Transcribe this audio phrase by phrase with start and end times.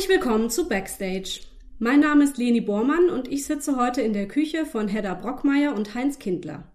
[0.00, 1.40] Herzlich willkommen zu Backstage.
[1.78, 5.74] Mein Name ist Leni Bormann und ich sitze heute in der Küche von Hedda Brockmeier
[5.74, 6.72] und Heinz Kindler.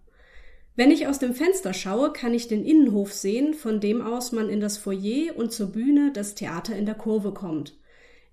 [0.76, 4.48] Wenn ich aus dem Fenster schaue, kann ich den Innenhof sehen, von dem aus man
[4.48, 7.76] in das Foyer und zur Bühne des Theater in der Kurve kommt.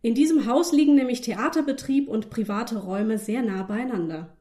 [0.02, 4.36] In diesem Haus liegen nämlich Theaterbetrieb und private Räume sehr nah beieinander.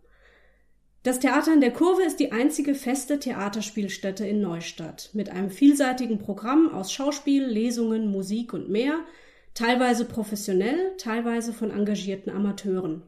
[1.03, 6.17] Das Theater in der Kurve ist die einzige feste Theaterspielstätte in Neustadt mit einem vielseitigen
[6.17, 9.05] Programm aus Schauspiel, Lesungen, Musik und mehr,
[9.53, 13.03] teilweise professionell, teilweise von engagierten Amateuren.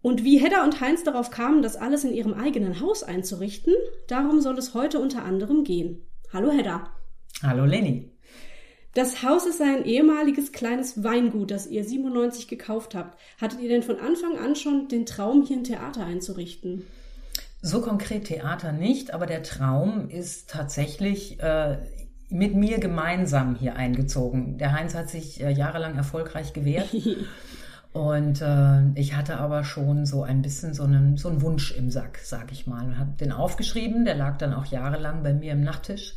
[0.00, 3.74] Und wie Hedda und Heinz darauf kamen, das alles in ihrem eigenen Haus einzurichten,
[4.08, 6.04] darum soll es heute unter anderem gehen.
[6.32, 6.90] Hallo Hedda.
[7.42, 8.10] Hallo Lenny.
[8.94, 13.18] Das Haus ist ein ehemaliges kleines Weingut, das ihr 97 gekauft habt.
[13.40, 16.84] Hattet ihr denn von Anfang an schon den Traum, hier ein Theater einzurichten?
[17.62, 21.78] So konkret Theater nicht, aber der Traum ist tatsächlich äh,
[22.32, 24.58] mit mir gemeinsam hier eingezogen.
[24.58, 26.94] Der Heinz hat sich äh, jahrelang erfolgreich gewehrt.
[27.92, 31.90] Und äh, ich hatte aber schon so ein bisschen so einen, so einen Wunsch im
[31.90, 32.86] Sack, sag ich mal.
[32.86, 36.14] Und habe den aufgeschrieben, der lag dann auch jahrelang bei mir im Nachttisch.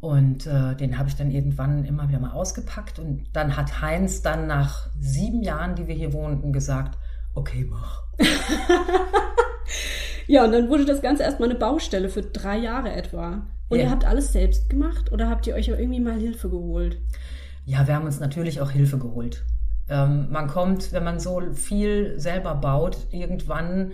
[0.00, 2.98] Und äh, den habe ich dann irgendwann immer wieder mal ausgepackt.
[2.98, 6.98] Und dann hat Heinz dann nach sieben Jahren, die wir hier wohnten, gesagt,
[7.34, 8.02] okay, mach.
[10.26, 13.42] ja, und dann wurde das Ganze erstmal eine Baustelle für drei Jahre etwa.
[13.70, 13.86] Und yeah.
[13.86, 17.00] ihr habt alles selbst gemacht oder habt ihr euch irgendwie mal Hilfe geholt?
[17.64, 19.44] Ja, wir haben uns natürlich auch Hilfe geholt.
[19.88, 23.92] Ähm, man kommt, wenn man so viel selber baut, irgendwann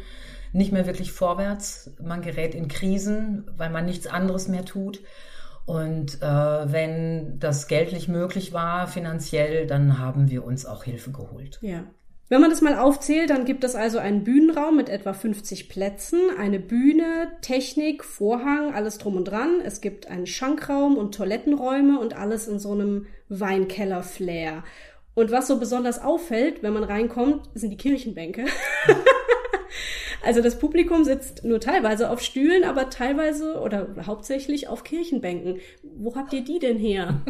[0.53, 1.93] nicht mehr wirklich vorwärts.
[2.03, 5.01] Man gerät in Krisen, weil man nichts anderes mehr tut.
[5.67, 11.59] Und äh, wenn das geldlich möglich war, finanziell, dann haben wir uns auch Hilfe geholt.
[11.61, 11.85] Ja.
[12.29, 16.19] Wenn man das mal aufzählt, dann gibt es also einen Bühnenraum mit etwa 50 Plätzen,
[16.37, 19.61] eine Bühne, Technik, Vorhang, alles drum und dran.
[19.65, 24.65] Es gibt einen Schankraum und Toilettenräume und alles in so einem Weinkeller-Flair.
[25.15, 28.47] Und was so besonders auffällt, wenn man reinkommt, sind die Kirchenbänke.
[30.25, 35.59] Also das Publikum sitzt nur teilweise auf Stühlen, aber teilweise oder hauptsächlich auf Kirchenbänken.
[35.83, 37.21] Wo habt ihr die denn her?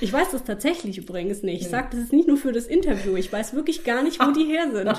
[0.00, 1.62] Ich weiß das tatsächlich übrigens nicht.
[1.62, 3.16] Ich sage, das ist nicht nur für das Interview.
[3.16, 4.92] Ich weiß wirklich gar nicht, wo die her sind.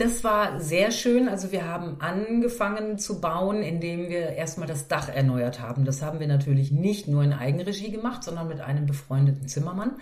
[0.00, 1.28] Das war sehr schön.
[1.28, 5.84] Also wir haben angefangen zu bauen, indem wir erstmal das Dach erneuert haben.
[5.84, 9.92] Das haben wir natürlich nicht nur in Eigenregie gemacht, sondern mit einem befreundeten Zimmermann.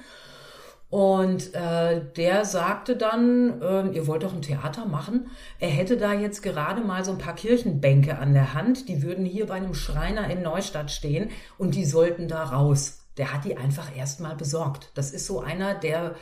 [0.90, 5.30] Und äh, der sagte dann, äh, ihr wollt doch ein Theater machen.
[5.58, 9.26] Er hätte da jetzt gerade mal so ein paar Kirchenbänke an der Hand, die würden
[9.26, 13.00] hier bei einem Schreiner in Neustadt stehen und die sollten da raus.
[13.18, 14.90] Der hat die einfach erstmal besorgt.
[14.94, 16.14] Das ist so einer, der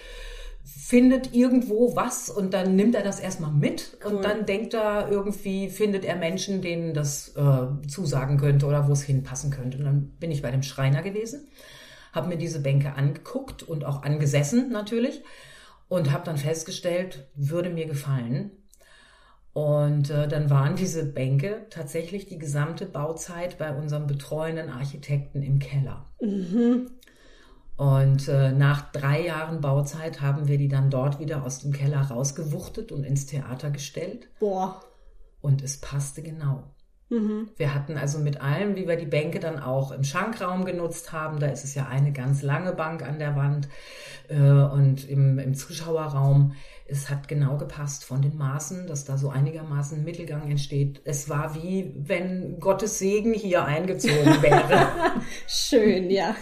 [0.65, 4.15] findet irgendwo was und dann nimmt er das erstmal mit cool.
[4.15, 8.93] und dann denkt er irgendwie, findet er Menschen, denen das äh, zusagen könnte oder wo
[8.93, 9.79] es hinpassen könnte.
[9.79, 11.47] Und dann bin ich bei dem Schreiner gewesen
[12.17, 15.23] habe mir diese Bänke angeguckt und auch angesessen natürlich
[15.89, 18.51] und habe dann festgestellt, würde mir gefallen.
[19.53, 25.61] Und äh, dann waren diese Bänke tatsächlich die gesamte Bauzeit bei unserem betreuenden Architekten im
[25.61, 26.05] Keller.
[26.21, 26.91] Mhm.
[27.77, 32.03] Und äh, nach drei Jahren Bauzeit haben wir die dann dort wieder aus dem Keller
[32.03, 34.29] rausgewuchtet und ins Theater gestellt.
[34.41, 34.81] Boah.
[35.41, 36.65] Und es passte genau.
[37.09, 37.51] Mhm.
[37.57, 41.39] Wir hatten also mit allem, wie wir die Bänke dann auch im Schankraum genutzt haben,
[41.39, 43.69] da ist es ja eine ganz lange Bank an der Wand
[44.29, 46.55] äh, und im, im Zuschauerraum,
[46.89, 51.01] es hat genau gepasst von den Maßen, dass da so einigermaßen Mittelgang entsteht.
[51.05, 54.89] Es war wie wenn Gottes Segen hier eingezogen wäre.
[55.49, 56.37] Schön, ja.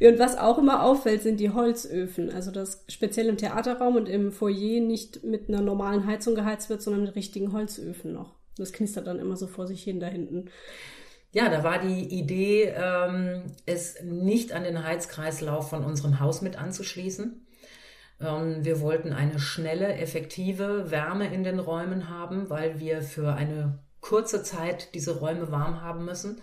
[0.00, 2.30] Und was auch immer auffällt, sind die Holzöfen.
[2.30, 6.82] Also dass speziell im Theaterraum und im Foyer nicht mit einer normalen Heizung geheizt wird,
[6.82, 8.34] sondern mit richtigen Holzöfen noch.
[8.56, 10.50] Das knistert dann immer so vor sich hin da hinten.
[11.32, 16.56] Ja, da war die Idee, ähm, es nicht an den Heizkreislauf von unserem Haus mit
[16.56, 17.44] anzuschließen.
[18.20, 23.80] Ähm, wir wollten eine schnelle, effektive Wärme in den Räumen haben, weil wir für eine
[24.00, 26.40] kurze Zeit diese Räume warm haben müssen.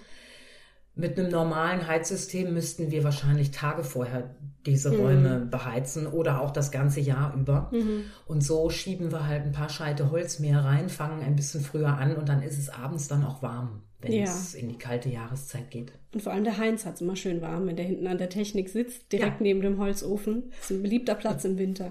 [0.93, 4.35] Mit einem normalen Heizsystem müssten wir wahrscheinlich Tage vorher
[4.65, 4.99] diese mhm.
[4.99, 7.69] Räume beheizen oder auch das ganze Jahr über.
[7.71, 8.03] Mhm.
[8.27, 11.97] Und so schieben wir halt ein paar Scheite Holz mehr rein, fangen ein bisschen früher
[11.97, 14.23] an und dann ist es abends dann auch warm, wenn ja.
[14.23, 15.93] es in die kalte Jahreszeit geht.
[16.13, 18.29] Und vor allem der Heinz hat es immer schön warm, wenn der hinten an der
[18.29, 19.43] Technik sitzt, direkt ja.
[19.43, 20.49] neben dem Holzofen.
[20.49, 21.89] Das ist ein beliebter Platz im Winter.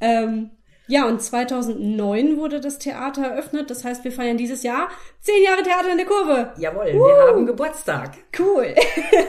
[0.00, 0.50] ähm,
[0.88, 3.70] ja, und 2009 wurde das Theater eröffnet.
[3.70, 4.88] Das heißt, wir feiern dieses Jahr
[5.20, 6.52] zehn Jahre Theater in der Kurve.
[6.58, 8.16] Jawohl, uh, wir haben Geburtstag.
[8.38, 8.74] Cool.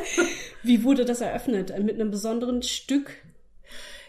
[0.63, 1.73] Wie wurde das eröffnet?
[1.79, 3.11] Mit einem besonderen Stück?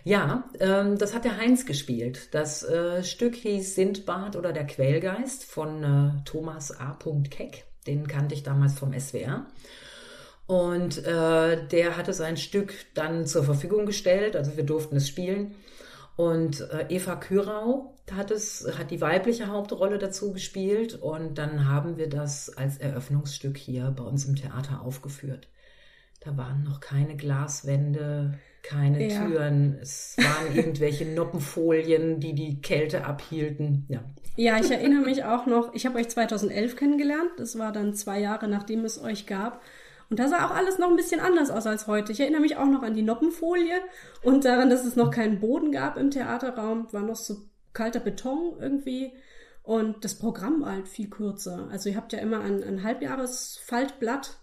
[0.05, 2.29] Ja, ähm, das hat der Heinz gespielt.
[2.33, 6.99] Das äh, Stück hieß Sindbad oder der Quellgeist von äh, Thomas A.
[7.31, 7.65] Keck.
[7.87, 9.47] Den kannte ich damals vom SWR.
[10.47, 15.55] Und äh, der hatte sein Stück dann zur Verfügung gestellt, also wir durften es spielen.
[16.19, 21.97] Und äh, Eva Kürau hat es, hat die weibliche Hauptrolle dazu gespielt und dann haben
[21.97, 25.47] wir das als Eröffnungsstück hier bei uns im Theater aufgeführt.
[26.19, 29.25] Da waren noch keine Glaswände, keine ja.
[29.25, 29.79] Türen.
[29.81, 33.87] Es waren irgendwelche Noppenfolien, die die Kälte abhielten.
[33.89, 34.03] Ja.
[34.35, 37.31] Ja, ich erinnere mich auch noch, ich habe euch 2011 kennengelernt.
[37.37, 39.63] Das war dann zwei Jahre, nachdem es euch gab.
[40.11, 42.13] Und da sah auch alles noch ein bisschen anders aus als heute.
[42.13, 43.81] Ich erinnere mich auch noch an die Noppenfolie
[44.23, 46.91] und daran, dass es noch keinen Boden gab im Theaterraum.
[46.93, 49.13] War noch so kalter Beton irgendwie.
[49.63, 51.69] Und das Programm war halt viel kürzer.
[51.71, 54.39] Also ihr habt ja immer ein, ein Halbjahresfaltblatt.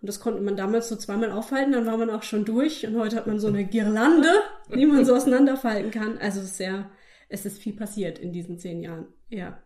[0.00, 2.86] Und das konnte man damals so zweimal aufhalten, dann war man auch schon durch.
[2.86, 4.30] Und heute hat man so eine Girlande,
[4.72, 6.18] die man so auseinanderfalten kann.
[6.18, 6.88] Also sehr,
[7.28, 9.08] es ist viel passiert in diesen zehn Jahren.
[9.28, 9.60] Ja.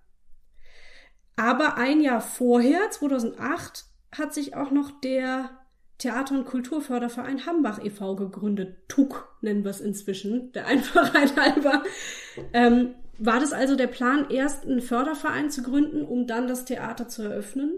[1.37, 5.50] Aber ein Jahr vorher, 2008, hat sich auch noch der
[5.99, 8.17] Theater- und Kulturförderverein Hambach e.V.
[8.17, 8.88] gegründet.
[8.88, 11.82] TUK nennen wir es inzwischen, der Einfachheit halber.
[12.53, 17.09] Ähm, war das also der Plan, erst einen Förderverein zu gründen, um dann das Theater
[17.09, 17.73] zu eröffnen?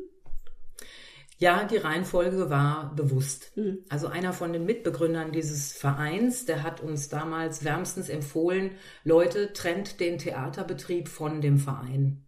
[1.36, 3.52] Ja, die Reihenfolge war bewusst.
[3.56, 3.80] Mhm.
[3.88, 8.70] Also einer von den Mitbegründern dieses Vereins, der hat uns damals wärmstens empfohlen,
[9.02, 12.23] Leute, trennt den Theaterbetrieb von dem Verein.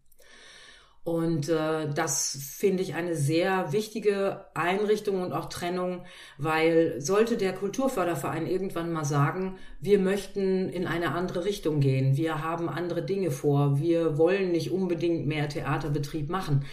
[1.06, 6.02] Und äh, das finde ich eine sehr wichtige Einrichtung und auch Trennung,
[6.36, 12.42] weil sollte der Kulturförderverein irgendwann mal sagen, wir möchten in eine andere Richtung gehen, wir
[12.42, 16.64] haben andere Dinge vor, wir wollen nicht unbedingt mehr Theaterbetrieb machen,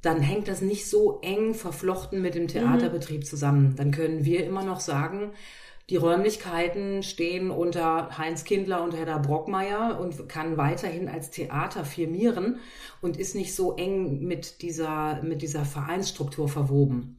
[0.00, 2.48] dann hängt das nicht so eng verflochten mit dem mhm.
[2.48, 3.74] Theaterbetrieb zusammen.
[3.74, 5.32] Dann können wir immer noch sagen,
[5.90, 12.56] die Räumlichkeiten stehen unter Heinz Kindler und Hedda Brockmeier und kann weiterhin als Theater firmieren
[13.02, 17.18] und ist nicht so eng mit dieser, mit dieser Vereinsstruktur verwoben.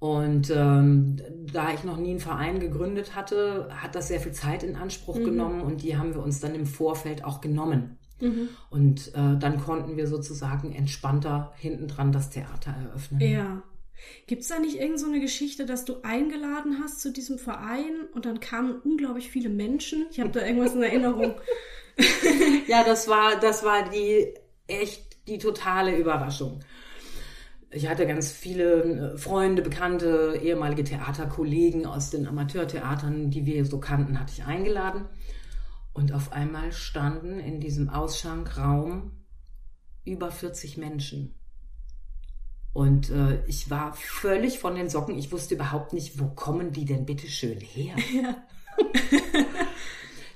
[0.00, 1.16] Und ähm,
[1.52, 5.16] da ich noch nie einen Verein gegründet hatte, hat das sehr viel Zeit in Anspruch
[5.16, 5.24] mhm.
[5.24, 7.96] genommen und die haben wir uns dann im Vorfeld auch genommen.
[8.20, 8.48] Mhm.
[8.70, 13.20] Und äh, dann konnten wir sozusagen entspannter hintendran das Theater eröffnen.
[13.20, 13.62] Ja.
[14.26, 18.26] Gibt es da nicht irgend so Geschichte, dass du eingeladen hast zu diesem Verein und
[18.26, 20.06] dann kamen unglaublich viele Menschen?
[20.10, 21.34] Ich habe da irgendwas in Erinnerung.
[22.66, 24.34] ja, das war, das war die
[24.66, 26.60] echt die totale Überraschung.
[27.70, 33.80] Ich hatte ganz viele äh, Freunde, Bekannte, ehemalige Theaterkollegen aus den Amateurtheatern, die wir so
[33.80, 35.06] kannten, hatte ich eingeladen.
[35.92, 39.12] Und auf einmal standen in diesem Ausschankraum
[40.04, 41.34] über 40 Menschen.
[42.74, 45.16] Und äh, ich war völlig von den Socken.
[45.16, 47.94] Ich wusste überhaupt nicht, wo kommen die denn bitte schön her?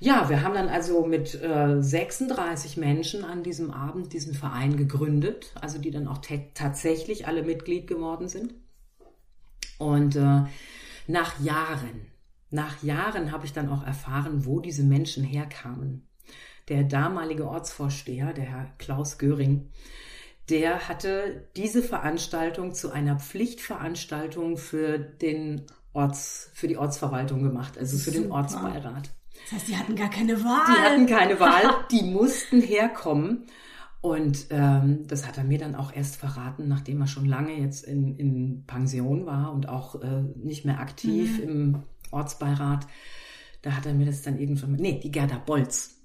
[0.00, 0.20] Ja.
[0.22, 5.50] ja, wir haben dann also mit äh, 36 Menschen an diesem Abend diesen Verein gegründet,
[5.60, 6.20] also die dann auch
[6.54, 8.54] tatsächlich alle Mitglied geworden sind.
[9.78, 10.44] Und äh,
[11.08, 12.06] nach Jahren,
[12.50, 16.06] nach Jahren habe ich dann auch erfahren, wo diese Menschen herkamen.
[16.68, 19.70] Der damalige Ortsvorsteher, der Herr Klaus Göring,
[20.50, 27.96] der hatte diese Veranstaltung zu einer Pflichtveranstaltung für den Orts, für die Ortsverwaltung gemacht, also
[27.96, 28.22] für Super.
[28.22, 29.10] den Ortsbeirat.
[29.44, 30.74] Das heißt, die hatten gar keine Wahl.
[30.74, 33.46] Die hatten keine Wahl, die mussten herkommen.
[34.00, 37.84] Und ähm, das hat er mir dann auch erst verraten, nachdem er schon lange jetzt
[37.84, 41.48] in, in Pension war und auch äh, nicht mehr aktiv mhm.
[41.48, 42.86] im Ortsbeirat.
[43.62, 45.97] Da hat er mir das dann irgendwann, nee, die Gerda Bolz,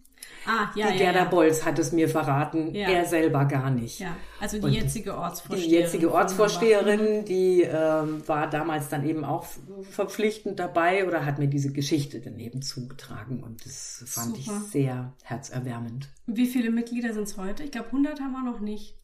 [0.46, 1.26] Ah, ja, die Gerda ja.
[1.26, 2.90] Bolz hat es mir verraten, ja.
[2.90, 4.00] er selber gar nicht.
[4.00, 5.70] Ja, also die und jetzige Ortsvorsteherin.
[5.70, 9.46] Die jetzige Ortsvorsteherin, die ähm, war damals dann eben auch
[9.90, 14.62] verpflichtend dabei oder hat mir diese Geschichte daneben zugetragen und das fand Super.
[14.64, 16.10] ich sehr herzerwärmend.
[16.26, 17.64] Wie viele Mitglieder sind es heute?
[17.64, 18.98] Ich glaube 100 haben wir noch nicht.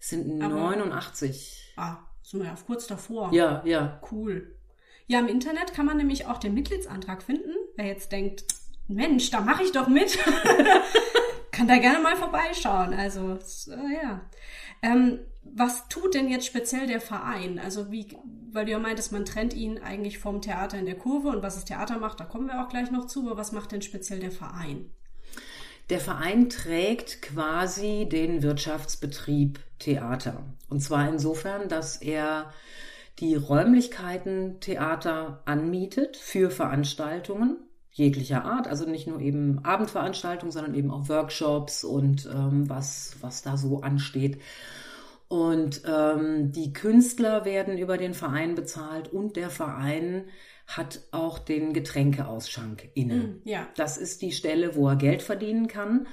[0.00, 1.74] Es sind Aber, 89.
[1.76, 3.32] Ah, sind wir ja kurz davor.
[3.32, 4.00] Ja, ja.
[4.10, 4.54] Cool.
[5.06, 7.52] Ja, im Internet kann man nämlich auch den Mitgliedsantrag finden.
[7.76, 8.44] Wer jetzt denkt,
[8.88, 10.18] Mensch, da mache ich doch mit.
[11.50, 12.92] Kann da gerne mal vorbeischauen.
[12.94, 13.38] Also,
[13.70, 14.20] äh, ja.
[14.82, 17.58] Ähm, was tut denn jetzt speziell der Verein?
[17.58, 18.08] Also, wie,
[18.50, 21.54] weil du ja meintest, man trennt ihn eigentlich vom Theater in der Kurve und was
[21.54, 23.26] das Theater macht, da kommen wir auch gleich noch zu.
[23.26, 24.90] Aber was macht denn speziell der Verein?
[25.90, 30.42] Der Verein trägt quasi den Wirtschaftsbetrieb Theater.
[30.68, 32.52] Und zwar insofern, dass er
[33.18, 37.58] die Räumlichkeiten Theater anmietet für Veranstaltungen
[37.94, 43.42] jeglicher Art, also nicht nur eben Abendveranstaltungen, sondern eben auch Workshops und ähm, was, was
[43.42, 44.40] da so ansteht.
[45.28, 50.24] Und ähm, die Künstler werden über den Verein bezahlt und der Verein
[50.66, 53.14] hat auch den Getränkeausschank inne.
[53.14, 53.68] Mm, ja.
[53.76, 56.08] Das ist die Stelle, wo er Geld verdienen kann.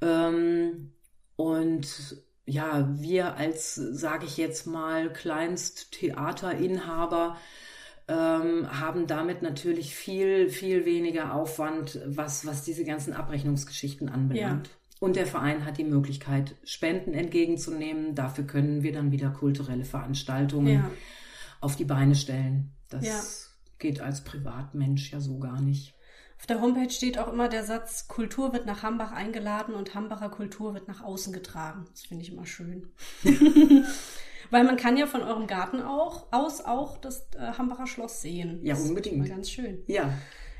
[0.00, 0.94] Ähm,
[1.36, 7.36] und ja, wir als, sage ich jetzt mal, Kleinsttheaterinhaber
[8.10, 14.66] ähm, haben damit natürlich viel, viel weniger Aufwand, was, was diese ganzen Abrechnungsgeschichten anbelangt.
[14.66, 14.74] Ja.
[14.98, 18.16] Und der Verein hat die Möglichkeit, Spenden entgegenzunehmen.
[18.16, 20.90] Dafür können wir dann wieder kulturelle Veranstaltungen ja.
[21.60, 22.72] auf die Beine stellen.
[22.88, 23.20] Das ja.
[23.78, 25.94] geht als Privatmensch ja so gar nicht.
[26.36, 30.30] Auf der Homepage steht auch immer der Satz, Kultur wird nach Hambach eingeladen und Hambacher
[30.30, 31.84] Kultur wird nach außen getragen.
[31.92, 32.88] Das finde ich immer schön.
[34.50, 38.60] Weil man kann ja von eurem Garten auch aus auch das äh, Hambacher Schloss sehen.
[38.62, 39.20] Ja, unbedingt.
[39.20, 39.82] Das ist ganz schön.
[39.86, 40.12] Ja.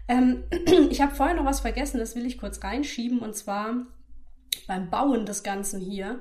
[0.08, 0.44] Ähm,
[0.90, 3.18] ich habe vorher noch was vergessen, das will ich kurz reinschieben.
[3.18, 3.86] Und zwar
[4.66, 6.20] beim Bauen des Ganzen hier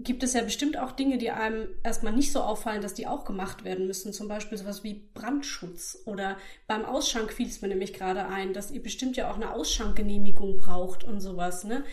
[0.00, 3.24] gibt es ja bestimmt auch Dinge, die einem erstmal nicht so auffallen, dass die auch
[3.24, 4.12] gemacht werden müssen.
[4.12, 5.98] Zum Beispiel sowas wie Brandschutz.
[6.04, 6.36] Oder
[6.66, 10.56] beim Ausschank fiel es mir nämlich gerade ein, dass ihr bestimmt ja auch eine Ausschankgenehmigung
[10.56, 11.64] braucht und sowas.
[11.64, 11.84] Ne?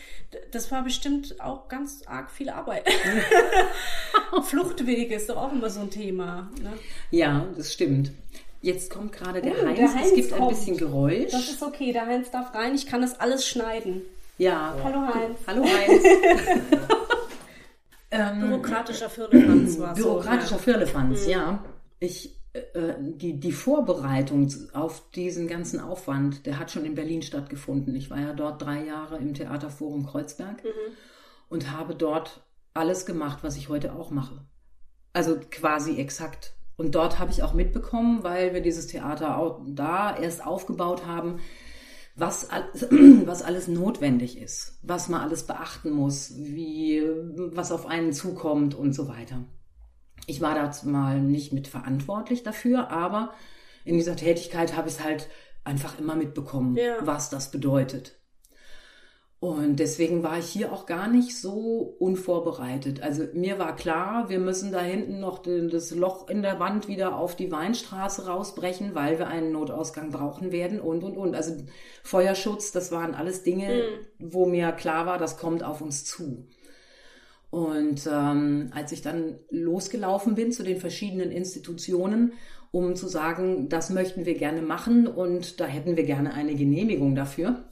[0.52, 2.88] Das war bestimmt auch ganz arg viel Arbeit.
[4.44, 6.52] Fluchtwege ist doch auch immer so ein Thema.
[6.62, 6.74] Ne?
[7.10, 8.12] Ja, das stimmt.
[8.62, 9.80] Jetzt kommt gerade der, oh, Heinz.
[9.80, 10.08] der Heinz.
[10.08, 10.42] Es gibt kommt.
[10.42, 11.32] ein bisschen Geräusch.
[11.32, 12.76] Das ist okay, der Heinz darf rein.
[12.76, 14.02] Ich kann das alles schneiden.
[14.38, 14.76] Ja.
[14.84, 15.40] Hallo Heinz.
[15.48, 16.04] Hallo Heinz.
[18.12, 21.32] ähm, Bürokratischer Firlefanz war Bürokratischer so, Firlefanz, ja.
[21.32, 21.66] ja.
[22.00, 27.96] Ich, äh, die, die Vorbereitung auf diesen ganzen Aufwand, der hat schon in Berlin stattgefunden.
[27.96, 30.94] Ich war ja dort drei Jahre im Theaterforum Kreuzberg mhm.
[31.50, 32.42] und habe dort
[32.74, 34.46] alles gemacht, was ich heute auch mache.
[35.14, 36.56] Also quasi exakt.
[36.78, 41.40] Und dort habe ich auch mitbekommen, weil wir dieses Theater auch da erst aufgebaut haben,
[42.16, 42.50] was,
[43.26, 47.04] was alles notwendig ist, was man alles beachten muss, wie,
[47.54, 49.44] was auf einen zukommt und so weiter.
[50.28, 53.34] Ich war da mal nicht mit verantwortlich dafür, aber
[53.84, 55.30] in dieser Tätigkeit habe ich es halt
[55.64, 56.96] einfach immer mitbekommen, ja.
[57.02, 58.18] was das bedeutet.
[59.46, 63.04] Und deswegen war ich hier auch gar nicht so unvorbereitet.
[63.04, 67.16] Also mir war klar, wir müssen da hinten noch das Loch in der Wand wieder
[67.16, 71.36] auf die Weinstraße rausbrechen, weil wir einen Notausgang brauchen werden und, und, und.
[71.36, 71.58] Also
[72.02, 74.32] Feuerschutz, das waren alles Dinge, mhm.
[74.32, 76.48] wo mir klar war, das kommt auf uns zu.
[77.52, 82.34] Und ähm, als ich dann losgelaufen bin zu den verschiedenen Institutionen,
[82.72, 87.14] um zu sagen, das möchten wir gerne machen und da hätten wir gerne eine Genehmigung
[87.14, 87.64] dafür,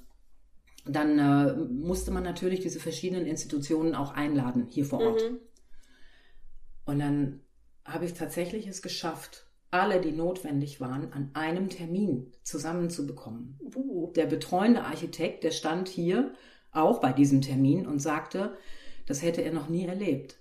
[0.86, 5.22] dann äh, musste man natürlich diese verschiedenen Institutionen auch einladen hier vor Ort.
[5.22, 5.38] Mhm.
[6.86, 7.42] Und dann
[7.86, 13.58] habe ich tatsächlich es geschafft, alle, die notwendig waren, an einem Termin zusammenzubekommen.
[13.76, 14.12] Uh.
[14.14, 16.34] Der betreuende Architekt, der stand hier
[16.72, 18.56] auch bei diesem Termin und sagte,
[19.08, 20.38] das hätte er noch nie erlebt.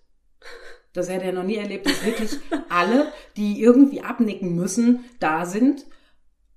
[0.93, 5.87] Das hätte er noch nie erlebt, dass wirklich alle, die irgendwie abnicken müssen, da sind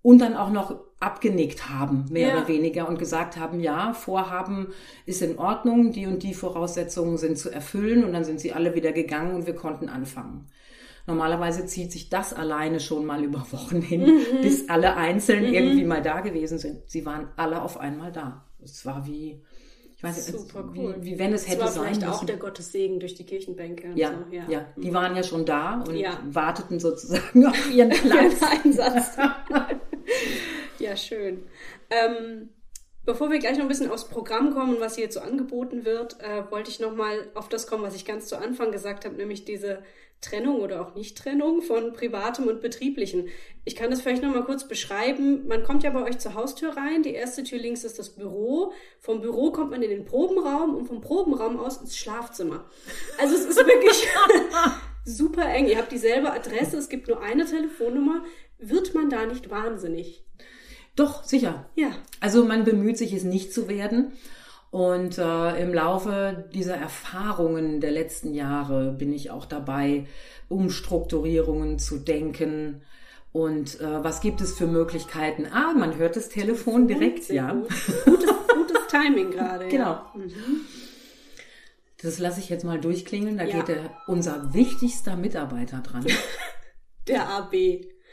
[0.01, 2.37] und dann auch noch abgenickt haben, mehr ja.
[2.37, 4.67] oder weniger, und gesagt haben, ja, Vorhaben
[5.05, 8.75] ist in Ordnung, die und die Voraussetzungen sind zu erfüllen, und dann sind sie alle
[8.75, 10.47] wieder gegangen und wir konnten anfangen.
[11.07, 14.41] Normalerweise zieht sich das alleine schon mal über Wochen hin, mhm.
[14.41, 15.53] bis alle einzeln mhm.
[15.53, 16.89] irgendwie mal da gewesen sind.
[16.89, 18.43] Sie waren alle auf einmal da.
[18.63, 19.39] Es war wie,
[19.95, 20.95] ich weiß nicht, Super cool.
[21.01, 23.91] wie, wie wenn es hätte das war sein vielleicht auch der Gottessegen durch die Kirchenbänke.
[23.93, 24.35] Ja, so.
[24.35, 26.19] ja, ja, die waren ja schon da und ja.
[26.25, 28.41] warteten sozusagen auf ihren Platz.
[28.41, 29.17] Einsatz.
[30.79, 31.47] Ja, schön.
[31.89, 32.49] Ähm,
[33.05, 36.49] bevor wir gleich noch ein bisschen aufs Programm kommen was hier so angeboten wird, äh,
[36.51, 39.83] wollte ich nochmal auf das kommen, was ich ganz zu Anfang gesagt habe, nämlich diese
[40.21, 43.27] Trennung oder auch Nicht-Trennung von privatem und betrieblichen.
[43.63, 45.47] Ich kann das vielleicht nochmal kurz beschreiben.
[45.47, 47.03] Man kommt ja bei euch zur Haustür rein.
[47.03, 48.73] Die erste Tür links ist das Büro.
[48.99, 52.65] Vom Büro kommt man in den Probenraum und vom Probenraum aus ins Schlafzimmer.
[53.19, 54.07] Also es ist wirklich
[55.05, 55.67] super eng.
[55.67, 58.23] Ihr habt dieselbe Adresse, es gibt nur eine Telefonnummer.
[58.57, 60.24] Wird man da nicht wahnsinnig?
[60.95, 61.69] Doch, sicher.
[61.75, 61.91] Ja.
[62.19, 64.13] Also man bemüht sich, es nicht zu werden.
[64.71, 70.05] Und äh, im Laufe dieser Erfahrungen der letzten Jahre bin ich auch dabei,
[70.49, 72.81] Umstrukturierungen zu denken.
[73.31, 75.45] Und äh, was gibt es für Möglichkeiten?
[75.51, 77.53] Ah, man hört das Telefon direkt, ja.
[77.53, 77.69] Gut.
[78.05, 79.67] Gutes, gutes Timing gerade.
[79.69, 80.01] Genau.
[80.13, 80.61] Mhm.
[82.01, 83.37] Das lasse ich jetzt mal durchklingeln.
[83.37, 83.57] Da ja.
[83.57, 86.05] geht der, unser wichtigster Mitarbeiter dran.
[87.07, 87.53] der AB.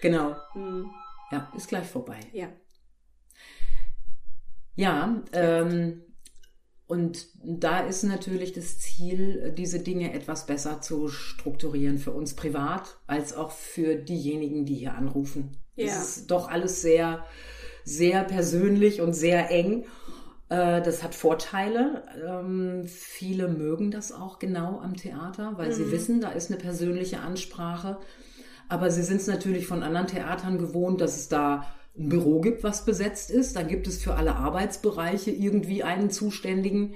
[0.01, 0.37] Genau.
[0.55, 0.91] Mhm.
[1.31, 2.21] Ja, ist gleich vorbei.
[2.33, 2.49] Ja.
[4.75, 6.03] Ja, ähm,
[6.87, 12.99] und da ist natürlich das Ziel, diese Dinge etwas besser zu strukturieren für uns privat,
[13.07, 15.57] als auch für diejenigen, die hier anrufen.
[15.75, 15.87] Ja.
[15.87, 17.25] Das ist doch alles sehr,
[17.85, 19.87] sehr persönlich und sehr eng.
[20.51, 22.05] Äh, das hat Vorteile.
[22.27, 25.75] Ähm, viele mögen das auch genau am Theater, weil mhm.
[25.75, 28.01] sie wissen, da ist eine persönliche Ansprache.
[28.69, 32.65] Aber sie sind es natürlich von anderen Theatern gewohnt, dass es da ein Büro gibt,
[32.65, 33.57] was besetzt ist.
[33.57, 36.95] Dann gibt es für alle Arbeitsbereiche irgendwie einen Zuständigen.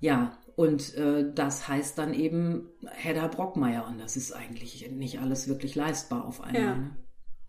[0.00, 3.86] Ja, Und äh, das heißt dann eben Hedda Brockmeier.
[3.88, 6.62] Und das ist eigentlich nicht alles wirklich leistbar auf einmal.
[6.62, 6.74] Ja.
[6.76, 6.96] Ne?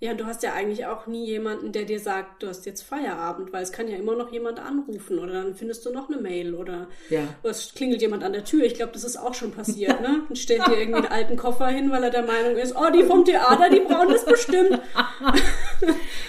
[0.02, 3.54] Ja, du hast ja eigentlich auch nie jemanden, der dir sagt, du hast jetzt Feierabend,
[3.54, 6.54] weil es kann ja immer noch jemand anrufen oder dann findest du noch eine Mail
[6.54, 7.22] oder Ja.
[7.44, 8.64] es klingelt jemand an der Tür.
[8.66, 10.24] Ich glaube, das ist auch schon passiert, ne?
[10.30, 13.04] Und stellt dir irgendwie einen alten Koffer hin, weil er der Meinung ist, oh, die
[13.04, 14.82] vom Theater, die brauchen das bestimmt.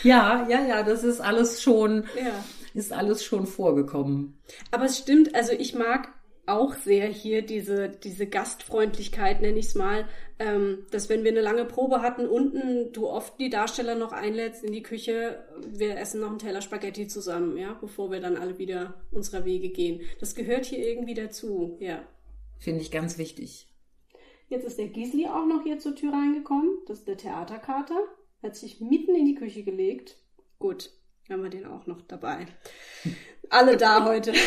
[0.03, 2.45] Ja, ja, ja, das ist alles schon, Ja.
[2.75, 4.39] ist alles schon vorgekommen.
[4.71, 6.09] Aber es stimmt, also ich mag
[6.47, 11.41] auch sehr hier diese, diese Gastfreundlichkeit, nenne ich es mal, ähm, dass wenn wir eine
[11.41, 16.21] lange Probe hatten, unten du oft die Darsteller noch einlädst in die Küche, wir essen
[16.21, 20.03] noch einen Teller Spaghetti zusammen, ja, bevor wir dann alle wieder unserer Wege gehen.
[20.21, 22.07] Das gehört hier irgendwie dazu, ja.
[22.59, 23.69] Finde ich ganz wichtig.
[24.49, 26.79] Jetzt ist der Gisli auch noch hier zur Tür reingekommen.
[26.87, 27.99] Das ist der Theaterkater.
[28.43, 30.17] Hat sich mitten in die Küche gelegt.
[30.59, 30.91] Gut,
[31.29, 32.47] haben wir den auch noch dabei.
[33.51, 34.33] Alle da heute.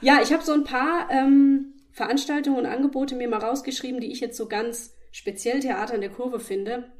[0.00, 4.20] ja, ich habe so ein paar ähm, Veranstaltungen und Angebote mir mal rausgeschrieben, die ich
[4.20, 6.90] jetzt so ganz speziell Theater in der Kurve finde.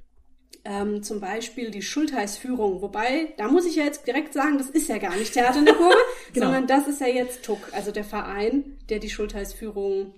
[0.65, 2.83] Ähm, zum Beispiel die Schultheißführung.
[2.83, 5.67] Wobei, da muss ich ja jetzt direkt sagen, das ist ja gar nicht Theater in
[5.67, 5.95] der Kurve,
[6.33, 6.47] Genau.
[6.47, 10.15] sondern das ist ja jetzt TUC, also der Verein, der die Schultheißführung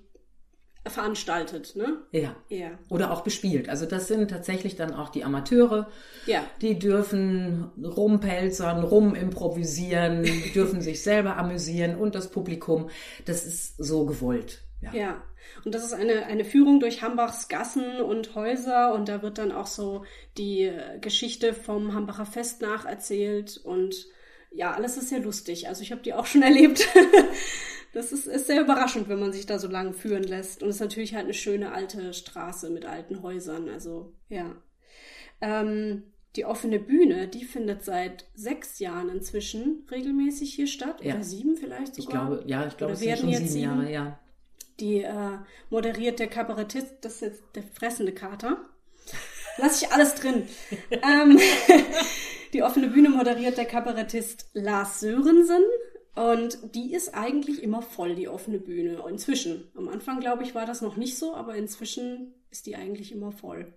[0.90, 1.98] veranstaltet, ne?
[2.12, 2.36] Ja.
[2.48, 2.70] Ja.
[2.88, 3.68] Oder auch bespielt.
[3.68, 5.88] Also das sind tatsächlich dann auch die Amateure.
[6.26, 6.44] Ja.
[6.60, 12.90] Die dürfen rumpelzern, rumimprovisieren, dürfen sich selber amüsieren und das Publikum,
[13.24, 14.62] das ist so gewollt.
[14.80, 14.92] Ja.
[14.92, 15.22] Ja,
[15.64, 19.50] und das ist eine, eine Führung durch Hambachs Gassen und Häuser und da wird dann
[19.50, 20.04] auch so
[20.36, 24.06] die äh, Geschichte vom Hambacher Fest nacherzählt und
[24.50, 25.68] ja, alles ist sehr lustig.
[25.68, 26.86] Also ich habe die auch schon erlebt.
[27.92, 30.62] Das ist, ist sehr überraschend, wenn man sich da so lange führen lässt.
[30.62, 33.68] Und es ist natürlich halt eine schöne alte Straße mit alten Häusern.
[33.68, 34.56] Also ja.
[35.40, 36.02] Ähm,
[36.36, 41.02] die offene Bühne, die findet seit sechs Jahren inzwischen regelmäßig hier statt.
[41.02, 41.14] Ja.
[41.14, 42.26] Oder sieben vielleicht Ich sogar.
[42.26, 43.80] glaube, ja, ich glaube, Oder es sind werden schon jetzt sieben sieben?
[43.80, 44.18] Jahre, ja.
[44.80, 45.38] Die äh,
[45.70, 48.58] moderiert der Kabarettist, das ist jetzt der fressende Kater.
[49.56, 50.46] Lass ich alles drin.
[50.90, 51.40] ähm,
[52.52, 55.64] die offene Bühne moderiert der Kabarettist Lars Sörensen.
[56.18, 59.02] Und die ist eigentlich immer voll, die offene Bühne.
[59.08, 59.68] Inzwischen.
[59.76, 63.30] Am Anfang, glaube ich, war das noch nicht so, aber inzwischen ist die eigentlich immer
[63.30, 63.72] voll.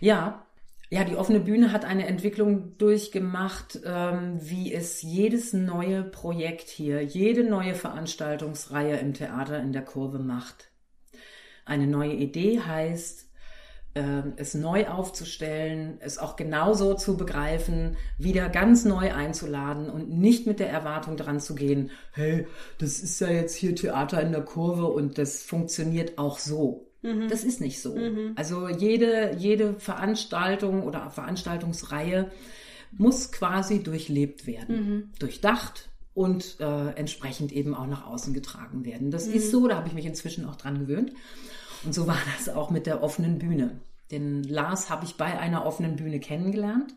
[0.00, 0.46] Ja,
[0.90, 7.02] ja, die offene Bühne hat eine Entwicklung durchgemacht, ähm, wie es jedes neue Projekt hier,
[7.02, 10.70] jede neue Veranstaltungsreihe im Theater in der Kurve macht.
[11.64, 13.27] Eine neue Idee heißt,
[13.98, 20.46] ähm, es neu aufzustellen, es auch genauso zu begreifen, wieder ganz neu einzuladen und nicht
[20.46, 22.46] mit der Erwartung dran zu gehen, hey,
[22.78, 26.86] das ist ja jetzt hier Theater in der Kurve und das funktioniert auch so.
[27.28, 27.94] Das ist nicht so.
[28.36, 32.30] Also jede, jede Veranstaltung oder Veranstaltungsreihe
[32.92, 39.10] muss quasi durchlebt werden, durchdacht und äh, entsprechend eben auch nach außen getragen werden.
[39.10, 41.12] Das ist so, da habe ich mich inzwischen auch dran gewöhnt.
[41.84, 43.80] Und so war das auch mit der offenen Bühne.
[44.10, 46.94] Den Lars habe ich bei einer offenen Bühne kennengelernt.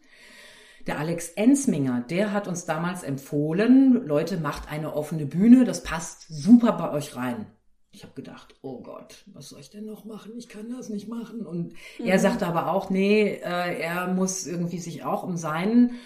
[0.87, 6.25] Der Alex Ensminger, der hat uns damals empfohlen, Leute, macht eine offene Bühne, das passt
[6.27, 7.45] super bei euch rein.
[7.93, 10.31] Ich habe gedacht, oh Gott, was soll ich denn noch machen?
[10.37, 11.45] Ich kann das nicht machen.
[11.45, 15.99] Und er sagte aber auch, nee, äh, er muss irgendwie sich auch um seinen,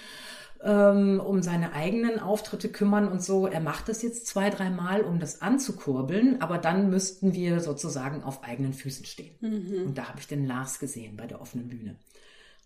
[0.65, 3.45] ähm, um seine eigenen Auftritte kümmern und so.
[3.45, 8.43] Er macht das jetzt zwei, dreimal, um das anzukurbeln, aber dann müssten wir sozusagen auf
[8.43, 9.37] eigenen Füßen stehen.
[9.85, 11.97] Und da habe ich den Lars gesehen bei der offenen Bühne.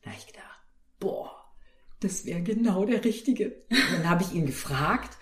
[0.01, 0.59] Da habe ich gedacht,
[0.99, 1.31] boah,
[1.99, 3.63] das wäre genau der Richtige.
[3.69, 5.17] Und dann habe ich ihn gefragt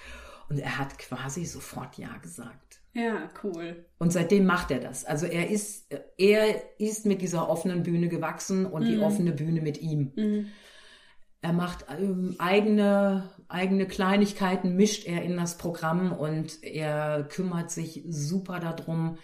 [0.50, 2.80] und er hat quasi sofort Ja gesagt.
[2.94, 3.86] Ja, cool.
[3.98, 5.04] Und seitdem macht er das.
[5.04, 9.82] Also er ist, er ist mit dieser offenen Bühne gewachsen und die offene Bühne mit
[9.82, 10.12] ihm.
[11.48, 18.04] Er macht ähm, eigene, eigene Kleinigkeiten, mischt er in das Programm und er kümmert sich
[18.10, 19.18] super darum,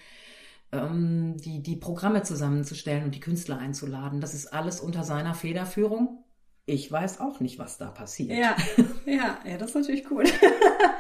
[0.72, 4.22] ähm, die, die Programme zusammenzustellen und die Künstler einzuladen.
[4.22, 6.24] Das ist alles unter seiner Federführung.
[6.66, 8.32] Ich weiß auch nicht, was da passiert.
[8.32, 8.56] Ja,
[9.06, 10.24] ja, ja, das ist natürlich cool.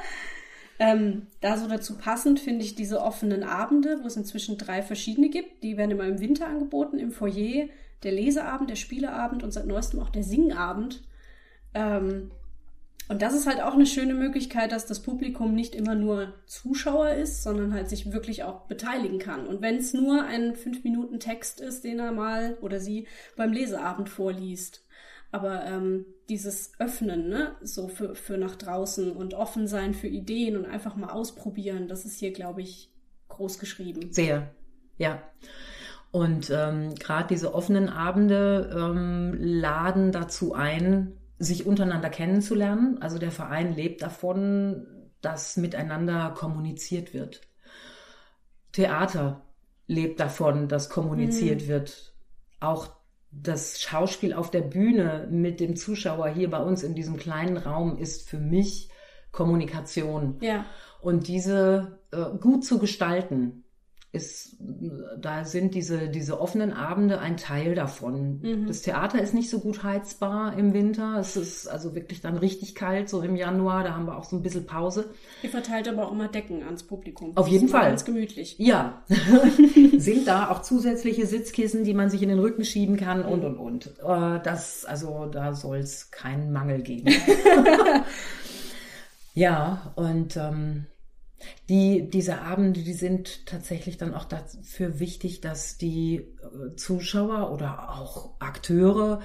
[0.79, 5.29] ähm, da so dazu passend finde ich diese offenen Abende, wo es inzwischen drei verschiedene
[5.29, 5.63] gibt.
[5.63, 7.69] Die werden immer im Winter angeboten, im Foyer.
[8.03, 11.01] Der Leseabend, der Spieleabend und seit neuestem auch der Singabend.
[11.73, 12.31] Ähm,
[13.09, 17.09] und das ist halt auch eine schöne Möglichkeit, dass das Publikum nicht immer nur Zuschauer
[17.09, 19.45] ist, sondern halt sich wirklich auch beteiligen kann.
[19.45, 23.51] Und wenn es nur ein fünf Minuten Text ist, den er mal oder sie beim
[23.51, 24.85] Leseabend vorliest.
[25.31, 30.55] Aber ähm, dieses Öffnen, ne, so für, für nach draußen und offen sein für Ideen
[30.55, 32.89] und einfach mal ausprobieren, das ist hier, glaube ich,
[33.29, 34.13] groß geschrieben.
[34.13, 34.51] Sehr,
[34.97, 35.21] ja.
[36.11, 43.01] Und ähm, gerade diese offenen Abende ähm, laden dazu ein, sich untereinander kennenzulernen.
[43.01, 44.85] Also der Verein lebt davon,
[45.21, 47.41] dass miteinander kommuniziert wird.
[48.71, 49.41] Theater
[49.87, 51.67] lebt davon, dass kommuniziert mhm.
[51.67, 52.13] wird.
[52.59, 52.89] Auch
[53.31, 57.97] das Schauspiel auf der Bühne mit dem Zuschauer hier bei uns in diesem kleinen Raum
[57.97, 58.89] ist für mich
[59.31, 60.37] Kommunikation.
[60.41, 60.65] Ja.
[61.01, 63.62] Und diese äh, gut zu gestalten,
[64.13, 64.57] ist,
[65.19, 68.41] da sind diese, diese offenen Abende ein Teil davon.
[68.43, 68.67] Mhm.
[68.67, 71.17] Das Theater ist nicht so gut heizbar im Winter.
[71.19, 73.83] Es ist also wirklich dann richtig kalt, so im Januar.
[73.83, 75.09] Da haben wir auch so ein bisschen Pause.
[75.41, 77.35] Ihr verteilt aber auch immer Decken ans Publikum.
[77.35, 77.89] Auf jeden Fall.
[77.89, 78.55] Ganz gemütlich.
[78.59, 79.01] Ja.
[79.97, 83.57] sind da auch zusätzliche Sitzkissen, die man sich in den Rücken schieben kann und, und,
[83.57, 83.87] und.
[83.87, 87.07] Äh, das, also da soll es keinen Mangel geben.
[89.33, 90.85] ja, und ähm,
[91.69, 97.89] die, diese Abende, die sind tatsächlich dann auch dafür wichtig, dass die äh, Zuschauer oder
[97.89, 99.21] auch Akteure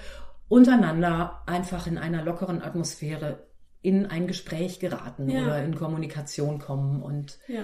[0.48, 3.46] untereinander einfach in einer lockeren Atmosphäre
[3.83, 5.44] in ein Gespräch geraten ja.
[5.44, 7.02] oder in Kommunikation kommen.
[7.02, 7.62] Und ja.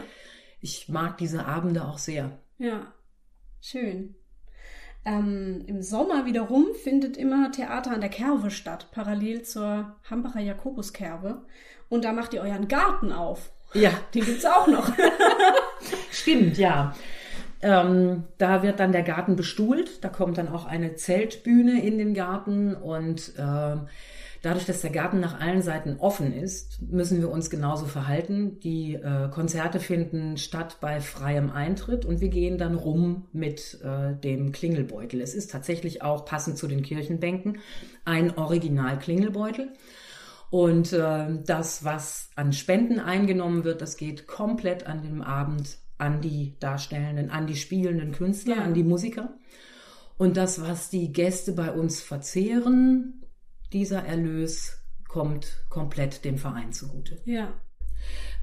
[0.61, 2.39] ich mag diese Abende auch sehr.
[2.59, 2.93] Ja,
[3.61, 4.15] schön.
[5.05, 11.45] Ähm, Im Sommer wiederum findet immer Theater an der Kerve statt, parallel zur Hambacher Jakobuskerve.
[11.89, 13.53] Und da macht ihr euren Garten auf.
[13.75, 14.93] Ja, den gibt's auch noch.
[16.11, 16.95] Stimmt, ja.
[17.61, 20.05] Ähm, da wird dann der Garten bestuhlt.
[20.05, 23.77] Da kommt dann auch eine Zeltbühne in den Garten und äh,
[24.43, 28.61] dadurch, dass der Garten nach allen Seiten offen ist, müssen wir uns genauso verhalten.
[28.61, 34.15] Die äh, Konzerte finden statt bei freiem Eintritt und wir gehen dann rum mit äh,
[34.15, 35.21] dem Klingelbeutel.
[35.23, 37.59] Es ist tatsächlich auch passend zu den Kirchenbänken
[38.05, 39.73] ein Original-Klingelbeutel.
[40.55, 46.21] Und äh, das, was an Spenden eingenommen wird, das geht komplett an dem Abend an
[46.21, 48.63] die Darstellenden, an die spielenden Künstler, ja.
[48.63, 49.35] an die Musiker.
[50.17, 53.25] Und das, was die Gäste bei uns verzehren,
[53.73, 57.21] dieser Erlös kommt komplett dem Verein zugute.
[57.25, 57.53] Ja.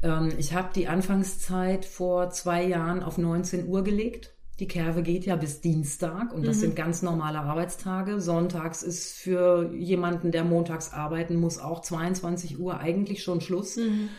[0.03, 4.35] Ähm, ich habe die Anfangszeit vor zwei Jahren auf 19 Uhr gelegt.
[4.61, 6.61] Die Kerve geht ja bis Dienstag und das mhm.
[6.61, 8.21] sind ganz normale Arbeitstage.
[8.21, 13.77] Sonntags ist für jemanden, der montags arbeiten muss, auch 22 Uhr eigentlich schon Schluss.
[13.77, 14.09] Mhm.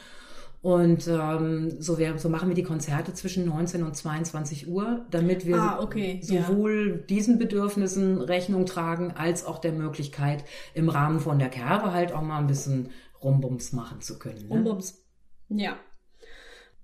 [0.61, 5.47] Und ähm, so, wir, so machen wir die Konzerte zwischen 19 und 22 Uhr, damit
[5.47, 6.19] wir ah, okay.
[6.25, 7.07] sowohl ja.
[7.07, 12.23] diesen Bedürfnissen Rechnung tragen, als auch der Möglichkeit, im Rahmen von der Kerbe halt auch
[12.23, 12.91] mal ein bisschen
[13.23, 14.49] Rumbums machen zu können.
[14.49, 14.55] Ne?
[14.57, 15.05] Rumbums,
[15.51, 15.77] ja.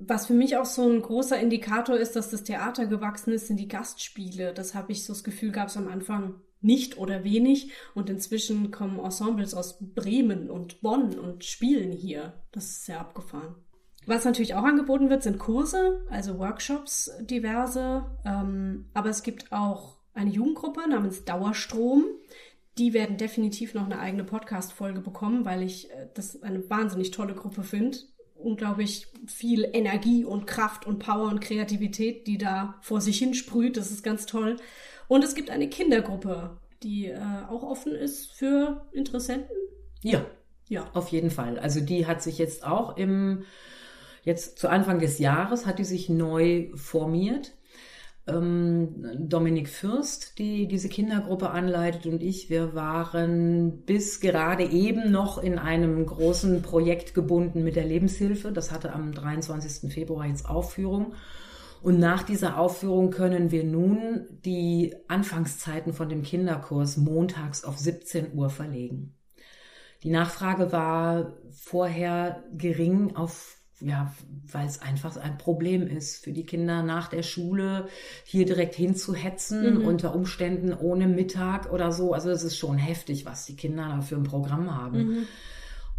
[0.00, 3.58] Was für mich auch so ein großer Indikator ist, dass das Theater gewachsen ist, sind
[3.58, 4.54] die Gastspiele.
[4.54, 7.72] Das habe ich so das Gefühl, gab es am Anfang nicht oder wenig.
[7.94, 12.34] Und inzwischen kommen Ensembles aus Bremen und Bonn und spielen hier.
[12.52, 13.56] Das ist sehr abgefahren.
[14.06, 18.06] Was natürlich auch angeboten wird, sind Kurse, also Workshops, diverse.
[18.24, 22.04] Ähm, aber es gibt auch eine Jugendgruppe namens Dauerstrom.
[22.78, 27.34] Die werden definitiv noch eine eigene Podcast-Folge bekommen, weil ich äh, das eine wahnsinnig tolle
[27.34, 27.98] Gruppe finde
[28.38, 33.76] unglaublich viel Energie und Kraft und Power und Kreativität, die da vor sich hin sprüht.
[33.76, 34.56] Das ist ganz toll.
[35.08, 39.56] Und es gibt eine Kindergruppe, die äh, auch offen ist für Interessenten.
[40.02, 40.24] Ja,
[40.68, 41.58] ja, auf jeden Fall.
[41.58, 43.44] Also die hat sich jetzt auch im
[44.22, 47.54] jetzt zu Anfang des Jahres hat die sich neu formiert
[48.28, 55.58] Dominik Fürst, die diese Kindergruppe anleitet und ich, wir waren bis gerade eben noch in
[55.58, 58.52] einem großen Projekt gebunden mit der Lebenshilfe.
[58.52, 59.92] Das hatte am 23.
[59.92, 61.14] Februar jetzt Aufführung.
[61.80, 68.34] Und nach dieser Aufführung können wir nun die Anfangszeiten von dem Kinderkurs montags auf 17
[68.34, 69.14] Uhr verlegen.
[70.02, 74.12] Die Nachfrage war vorher gering auf ja,
[74.50, 77.88] weil es einfach ein Problem ist für die Kinder nach der Schule
[78.24, 79.86] hier direkt hinzuhetzen, mhm.
[79.86, 82.12] unter Umständen ohne Mittag oder so.
[82.12, 84.98] Also es ist schon heftig, was die Kinder da für ein Programm haben.
[84.98, 85.26] Mhm.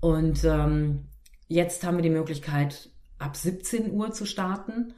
[0.01, 1.05] Und ähm,
[1.47, 4.93] jetzt haben wir die Möglichkeit, ab 17 Uhr zu starten.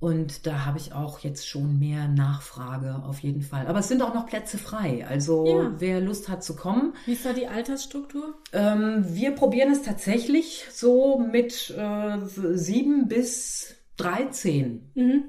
[0.00, 3.66] Und da habe ich auch jetzt schon mehr Nachfrage auf jeden Fall.
[3.66, 5.06] Aber es sind auch noch Plätze frei.
[5.06, 5.74] Also ja.
[5.78, 6.94] wer Lust hat zu kommen.
[7.04, 8.34] Wie ist da die Altersstruktur?
[8.54, 14.90] Ähm, wir probieren es tatsächlich so mit äh, sieben bis 13.
[14.94, 15.24] Mhm.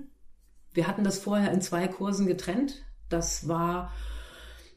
[0.73, 2.75] Wir hatten das vorher in zwei Kursen getrennt.
[3.09, 3.91] Das war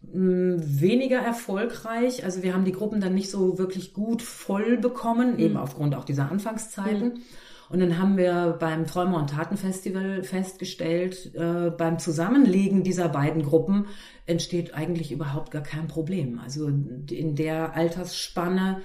[0.03, 2.25] mm, weniger erfolgreich.
[2.25, 5.39] Also wir haben die Gruppen dann nicht so wirklich gut voll bekommen, mhm.
[5.39, 7.09] eben aufgrund auch dieser Anfangszeiten.
[7.11, 7.23] Mhm.
[7.71, 13.43] Und dann haben wir beim Träumer und Taten Festival festgestellt, äh, beim Zusammenlegen dieser beiden
[13.43, 13.87] Gruppen
[14.27, 16.39] entsteht eigentlich überhaupt gar kein Problem.
[16.39, 18.83] Also in der Altersspanne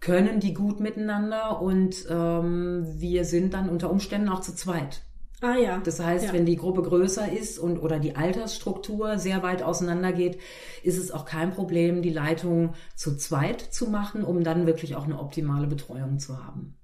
[0.00, 5.02] können die gut miteinander und ähm, wir sind dann unter Umständen auch zu zweit.
[5.40, 5.80] Ah ja.
[5.84, 6.32] Das heißt, ja.
[6.32, 10.38] wenn die Gruppe größer ist und oder die Altersstruktur sehr weit auseinander geht,
[10.82, 15.04] ist es auch kein Problem, die Leitung zu zweit zu machen, um dann wirklich auch
[15.04, 16.77] eine optimale Betreuung zu haben.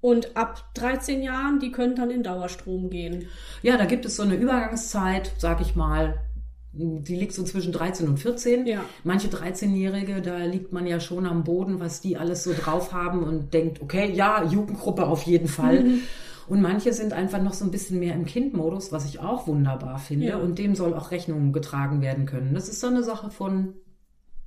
[0.00, 3.26] Und ab 13 Jahren, die können dann in Dauerstrom gehen.
[3.62, 6.18] Ja, da gibt es so eine Übergangszeit, sag ich mal,
[6.72, 8.66] die liegt so zwischen 13 und 14.
[8.66, 8.84] Ja.
[9.02, 13.24] Manche 13-Jährige, da liegt man ja schon am Boden, was die alles so drauf haben
[13.24, 15.82] und denkt, okay, ja, Jugendgruppe auf jeden Fall.
[15.82, 16.00] Mhm.
[16.46, 19.98] Und manche sind einfach noch so ein bisschen mehr im Kindmodus, was ich auch wunderbar
[19.98, 20.26] finde.
[20.26, 20.36] Ja.
[20.36, 22.54] Und dem soll auch Rechnung getragen werden können.
[22.54, 23.74] Das ist so eine Sache von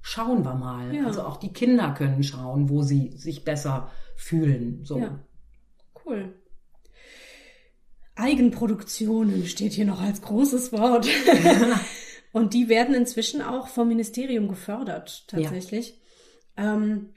[0.01, 0.95] schauen wir mal.
[0.95, 1.05] Ja.
[1.05, 4.81] Also auch die Kinder können schauen, wo sie sich besser fühlen.
[4.83, 4.97] So.
[4.99, 5.19] Ja.
[6.05, 6.33] Cool.
[8.15, 11.07] Eigenproduktionen steht hier noch als großes Wort.
[12.33, 15.99] Und die werden inzwischen auch vom Ministerium gefördert, tatsächlich.
[16.57, 16.75] Ja.
[16.75, 17.09] Ähm,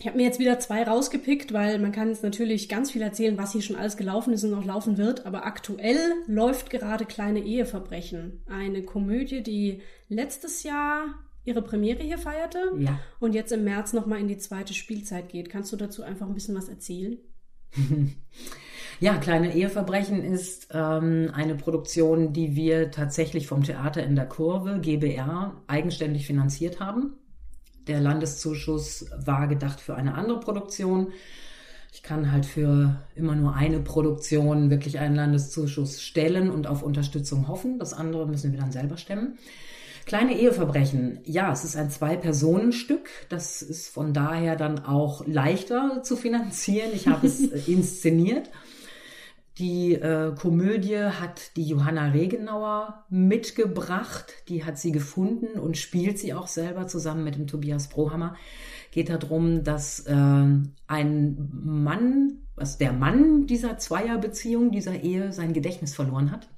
[0.00, 3.36] ich habe mir jetzt wieder zwei rausgepickt, weil man kann jetzt natürlich ganz viel erzählen,
[3.36, 5.26] was hier schon alles gelaufen ist und noch laufen wird.
[5.26, 8.44] Aber aktuell läuft gerade Kleine Eheverbrechen.
[8.46, 13.00] Eine Komödie, die letztes Jahr ihre Premiere hier feierte ja.
[13.18, 15.50] und jetzt im März nochmal in die zweite Spielzeit geht.
[15.50, 17.18] Kannst du dazu einfach ein bisschen was erzählen?
[19.00, 24.80] Ja, Kleine Eheverbrechen ist ähm, eine Produktion, die wir tatsächlich vom Theater in der Kurve,
[24.80, 27.12] GBR, eigenständig finanziert haben.
[27.86, 31.12] Der Landeszuschuss war gedacht für eine andere Produktion.
[31.92, 37.46] Ich kann halt für immer nur eine Produktion wirklich einen Landeszuschuss stellen und auf Unterstützung
[37.46, 37.78] hoffen.
[37.78, 39.38] Das andere müssen wir dann selber stemmen.
[40.08, 41.20] Kleine Eheverbrechen.
[41.24, 43.10] Ja, es ist ein Zwei-Personen-Stück.
[43.28, 46.92] Das ist von daher dann auch leichter zu finanzieren.
[46.94, 48.48] Ich habe es inszeniert.
[49.58, 54.32] Die äh, Komödie hat die Johanna Regenauer mitgebracht.
[54.48, 58.34] Die hat sie gefunden und spielt sie auch selber zusammen mit dem Tobias Brohammer.
[58.92, 65.94] Geht darum, dass äh, ein Mann, was der Mann dieser Zweierbeziehung, dieser Ehe, sein Gedächtnis
[65.94, 66.48] verloren hat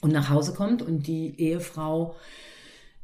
[0.00, 2.16] und nach Hause kommt und die Ehefrau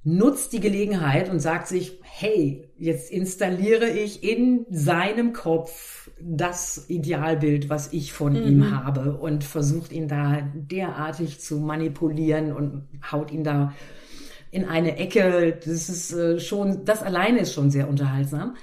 [0.05, 7.71] nutzt die Gelegenheit und sagt sich, hey, jetzt installiere ich in seinem Kopf das Idealbild,
[7.71, 8.49] was ich von mhm.
[8.49, 13.75] ihm habe und versucht ihn da derartig zu manipulieren und haut ihn da
[14.51, 15.59] in eine Ecke.
[15.65, 18.57] Das ist äh, schon, das alleine ist schon sehr unterhaltsam.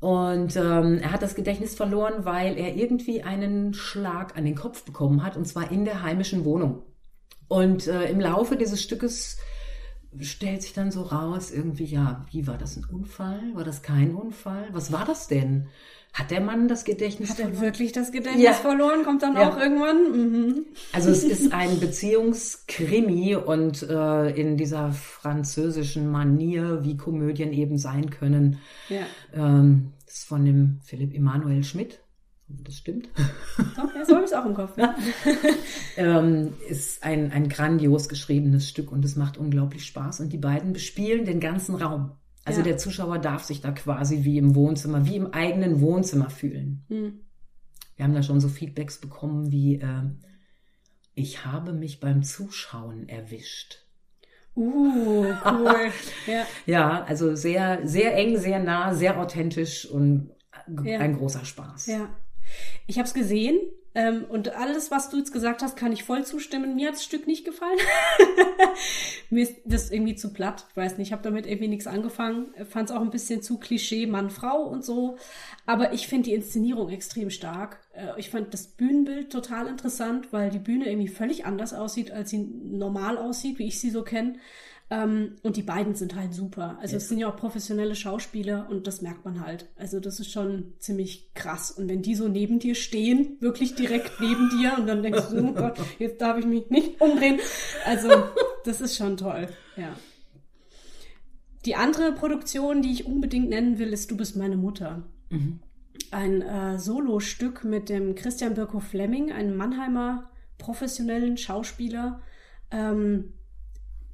[0.00, 4.84] Und ähm, er hat das Gedächtnis verloren, weil er irgendwie einen Schlag an den Kopf
[4.84, 6.82] bekommen hat, und zwar in der heimischen Wohnung.
[7.48, 9.38] Und äh, im Laufe dieses Stückes
[10.20, 13.40] stellt sich dann so raus, irgendwie, ja, wie war das ein Unfall?
[13.54, 14.68] War das kein Unfall?
[14.72, 15.68] Was war das denn?
[16.14, 17.56] Hat der Mann das Gedächtnis Hat verloren?
[17.56, 18.52] Hat er wirklich das Gedächtnis ja.
[18.54, 19.04] verloren?
[19.04, 19.50] Kommt dann ja.
[19.50, 20.12] auch irgendwann?
[20.12, 20.66] Mhm.
[20.92, 28.10] Also es ist ein Beziehungskrimi und äh, in dieser französischen Manier, wie Komödien eben sein
[28.10, 28.58] können.
[28.88, 29.02] Ja.
[29.34, 32.00] Ähm, das ist von dem Philipp Emanuel Schmidt
[32.48, 33.08] das stimmt.
[33.58, 34.76] Ja, so habe ich es auch im Kopf.
[34.78, 34.94] Ja.
[35.96, 40.20] ähm, ist ein, ein grandios geschriebenes Stück und es macht unglaublich Spaß.
[40.20, 42.12] Und die beiden bespielen den ganzen Raum.
[42.44, 42.64] Also ja.
[42.64, 46.84] der Zuschauer darf sich da quasi wie im Wohnzimmer, wie im eigenen Wohnzimmer fühlen.
[46.88, 47.20] Mhm.
[47.96, 50.02] Wir haben da schon so Feedbacks bekommen wie, äh,
[51.14, 53.84] ich habe mich beim Zuschauen erwischt.
[54.56, 55.90] Uh, cool.
[56.26, 56.46] ja.
[56.64, 60.30] ja, also sehr, sehr eng, sehr nah, sehr authentisch und
[60.84, 60.98] ja.
[60.98, 61.86] ein großer Spaß.
[61.86, 62.08] Ja.
[62.86, 63.58] Ich habe es gesehen
[63.94, 66.76] ähm, und alles, was du jetzt gesagt hast, kann ich voll zustimmen.
[66.76, 67.78] Mir hat das Stück nicht gefallen.
[69.30, 70.66] Mir ist das irgendwie zu platt.
[70.70, 72.46] Ich weiß nicht, ich habe damit irgendwie nichts angefangen.
[72.68, 75.16] Fand es auch ein bisschen zu Klischee Mann-Frau und so.
[75.66, 77.80] Aber ich finde die Inszenierung extrem stark.
[77.92, 82.30] Äh, ich fand das Bühnenbild total interessant, weil die Bühne irgendwie völlig anders aussieht, als
[82.30, 84.34] sie normal aussieht, wie ich sie so kenne.
[84.90, 86.78] Ähm, und die beiden sind halt super.
[86.80, 87.02] Also yes.
[87.02, 89.68] es sind ja auch professionelle Schauspieler und das merkt man halt.
[89.76, 91.70] Also das ist schon ziemlich krass.
[91.70, 95.48] Und wenn die so neben dir stehen, wirklich direkt neben dir und dann denkst du,
[95.48, 97.38] oh Gott, jetzt darf ich mich nicht umdrehen.
[97.84, 98.08] Also
[98.64, 99.94] das ist schon toll, ja.
[101.64, 105.02] Die andere Produktion, die ich unbedingt nennen will, ist Du bist meine Mutter.
[105.28, 105.58] Mhm.
[106.10, 112.22] Ein äh, Solostück mit dem Christian Birko Fleming, einem Mannheimer professionellen Schauspieler.
[112.70, 113.34] Ähm,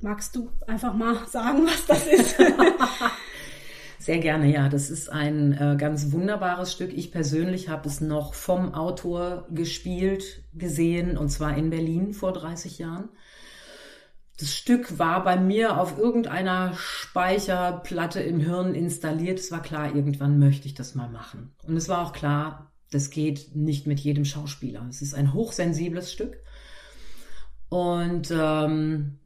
[0.05, 2.37] Magst du einfach mal sagen, was das ist?
[3.99, 4.69] Sehr gerne, ja.
[4.69, 6.93] Das ist ein äh, ganz wunderbares Stück.
[6.93, 12.79] Ich persönlich habe es noch vom Autor gespielt, gesehen, und zwar in Berlin vor 30
[12.79, 13.09] Jahren.
[14.38, 19.38] Das Stück war bei mir auf irgendeiner Speicherplatte im Hirn installiert.
[19.38, 21.55] Es war klar, irgendwann möchte ich das mal machen.
[21.67, 24.87] Und es war auch klar, das geht nicht mit jedem Schauspieler.
[24.90, 26.37] Es ist ein hochsensibles Stück.
[27.71, 29.21] Und ähm,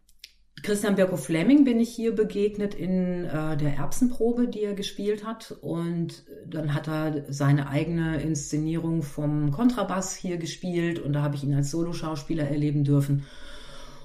[0.62, 5.52] Christian Birko Fleming bin ich hier begegnet in äh, der Erbsenprobe, die er gespielt hat.
[5.60, 11.44] Und dann hat er seine eigene Inszenierung vom Kontrabass hier gespielt und da habe ich
[11.44, 13.24] ihn als Soloschauspieler erleben dürfen.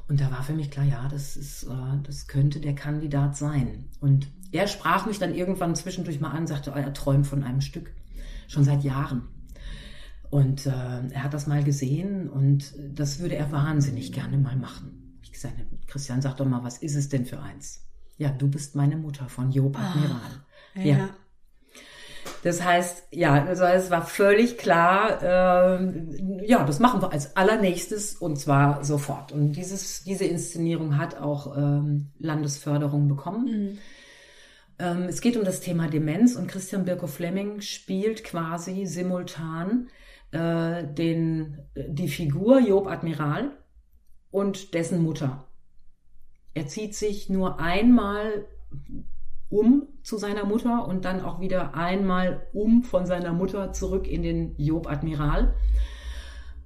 [0.10, 3.86] Und da war für mich klar, ja, das ist, äh, das könnte der Kandidat sein.
[4.00, 7.62] Und er sprach mich dann irgendwann zwischendurch mal an, sagte, oh, er träumt von einem
[7.62, 7.92] Stück.
[8.48, 9.24] Schon seit Jahren.
[10.30, 15.03] Und äh, er hat das mal gesehen und das würde er wahnsinnig gerne mal machen.
[15.44, 17.82] Gesagt, Christian, sag doch mal, was ist es denn für eins?
[18.18, 20.46] Ja, du bist meine Mutter von Job Admiral.
[20.76, 20.98] Ah, ja.
[20.98, 21.10] ja.
[22.44, 28.16] Das heißt, ja, also es war völlig klar, äh, ja, das machen wir als allernächstes
[28.16, 29.32] und zwar sofort.
[29.32, 33.46] Und dieses, diese Inszenierung hat auch ähm, Landesförderung bekommen.
[33.46, 33.78] Mhm.
[34.80, 39.90] Ähm, es geht um das Thema Demenz und Christian Birko Fleming spielt quasi simultan
[40.32, 43.52] äh, den, die Figur Job Admiral
[44.34, 45.46] und dessen Mutter.
[46.56, 48.48] Er zieht sich nur einmal
[49.50, 54.24] um zu seiner Mutter und dann auch wieder einmal um von seiner Mutter zurück in
[54.24, 55.54] den Job Admiral.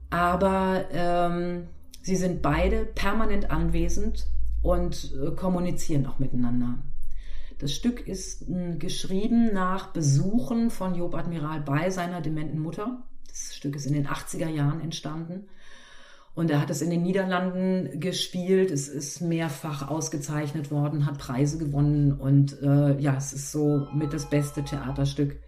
[0.09, 1.67] Aber ähm,
[2.01, 4.27] sie sind beide permanent anwesend
[4.61, 6.77] und äh, kommunizieren auch miteinander.
[7.59, 13.03] Das Stück ist äh, geschrieben nach Besuchen von Job Admiral bei seiner dementen Mutter.
[13.27, 15.49] Das Stück ist in den 80er Jahren entstanden.
[16.37, 18.69] Und er hat es in den Niederlanden gespielt.
[18.69, 22.11] Es ist mehrfach ausgezeichnet worden, hat Preise gewonnen.
[22.11, 25.41] Und äh, ja, es ist so mit das beste Theaterstück,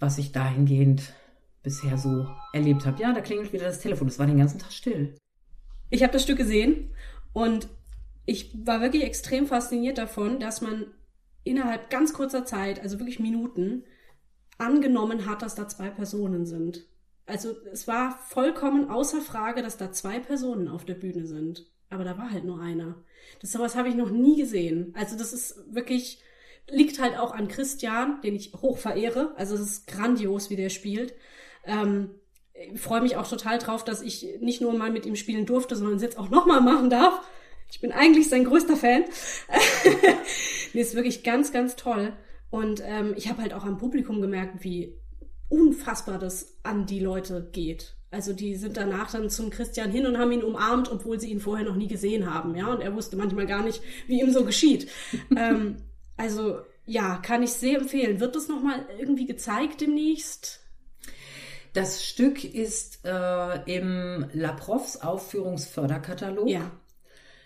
[0.00, 1.14] was ich dahingehend
[1.62, 3.00] bisher so erlebt habe.
[3.00, 4.08] Ja, da klingelt wieder das Telefon.
[4.08, 5.14] Es war den ganzen Tag still.
[5.90, 6.90] Ich habe das Stück gesehen
[7.32, 7.68] und
[8.26, 10.86] ich war wirklich extrem fasziniert davon, dass man
[11.44, 13.84] innerhalb ganz kurzer Zeit, also wirklich Minuten,
[14.58, 16.84] angenommen hat, dass da zwei Personen sind.
[17.26, 21.66] Also es war vollkommen außer Frage, dass da zwei Personen auf der Bühne sind.
[21.88, 22.96] Aber da war halt nur einer.
[23.40, 24.94] Das sowas habe ich noch nie gesehen.
[24.96, 26.22] Also das ist wirklich
[26.70, 29.32] liegt halt auch an Christian, den ich hoch verehre.
[29.36, 31.14] Also es ist grandios, wie der spielt.
[31.64, 32.10] Ähm,
[32.54, 35.76] ich freue mich auch total drauf, dass ich nicht nur mal mit ihm spielen durfte,
[35.76, 37.20] sondern es jetzt auch nochmal machen darf.
[37.70, 39.04] Ich bin eigentlich sein größter Fan.
[40.72, 42.12] nee, ist wirklich ganz, ganz toll.
[42.50, 44.98] Und ähm, ich habe halt auch am Publikum gemerkt, wie
[45.52, 47.94] unfassbar das an die Leute geht.
[48.10, 51.40] Also die sind danach dann zum Christian hin und haben ihn umarmt, obwohl sie ihn
[51.40, 52.66] vorher noch nie gesehen haben, ja.
[52.66, 54.90] Und er wusste manchmal gar nicht, wie ihm so geschieht.
[55.36, 55.76] ähm,
[56.16, 58.20] also ja, kann ich sehr empfehlen.
[58.20, 60.60] Wird das nochmal irgendwie gezeigt demnächst?
[61.72, 66.48] Das Stück ist äh, im La Profs Aufführungsförderkatalog.
[66.48, 66.70] Ja.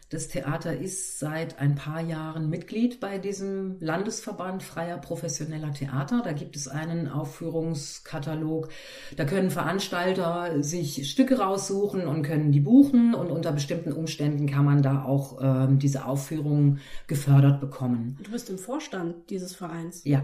[0.09, 6.23] Das Theater ist seit ein paar Jahren Mitglied bei diesem Landesverband freier professioneller Theater.
[6.25, 8.69] Da gibt es einen Aufführungskatalog.
[9.17, 14.65] Da können Veranstalter sich Stücke raussuchen und können die buchen und unter bestimmten Umständen kann
[14.65, 18.17] man da auch ähm, diese Aufführungen gefördert bekommen.
[18.23, 20.05] Du bist im Vorstand dieses Vereins.
[20.05, 20.23] Ja.